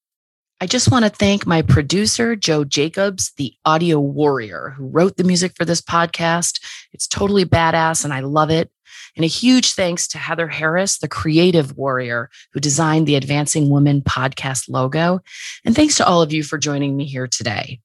I 0.60 0.66
just 0.66 0.90
want 0.90 1.04
to 1.04 1.08
thank 1.08 1.46
my 1.46 1.62
producer, 1.62 2.34
Joe 2.34 2.64
Jacobs, 2.64 3.30
the 3.36 3.54
audio 3.64 4.00
warrior 4.00 4.74
who 4.76 4.88
wrote 4.88 5.16
the 5.16 5.22
music 5.22 5.52
for 5.54 5.64
this 5.64 5.80
podcast. 5.80 6.60
It's 6.92 7.06
totally 7.06 7.44
badass 7.44 8.02
and 8.02 8.12
I 8.12 8.18
love 8.20 8.50
it. 8.50 8.72
And 9.14 9.24
a 9.24 9.28
huge 9.28 9.74
thanks 9.74 10.08
to 10.08 10.18
Heather 10.18 10.48
Harris, 10.48 10.98
the 10.98 11.06
creative 11.06 11.76
warrior 11.76 12.28
who 12.54 12.58
designed 12.58 13.06
the 13.06 13.14
Advancing 13.14 13.70
Women 13.70 14.02
podcast 14.02 14.68
logo. 14.68 15.20
And 15.64 15.76
thanks 15.76 15.94
to 15.98 16.04
all 16.04 16.22
of 16.22 16.32
you 16.32 16.42
for 16.42 16.58
joining 16.58 16.96
me 16.96 17.04
here 17.04 17.28
today. 17.28 17.78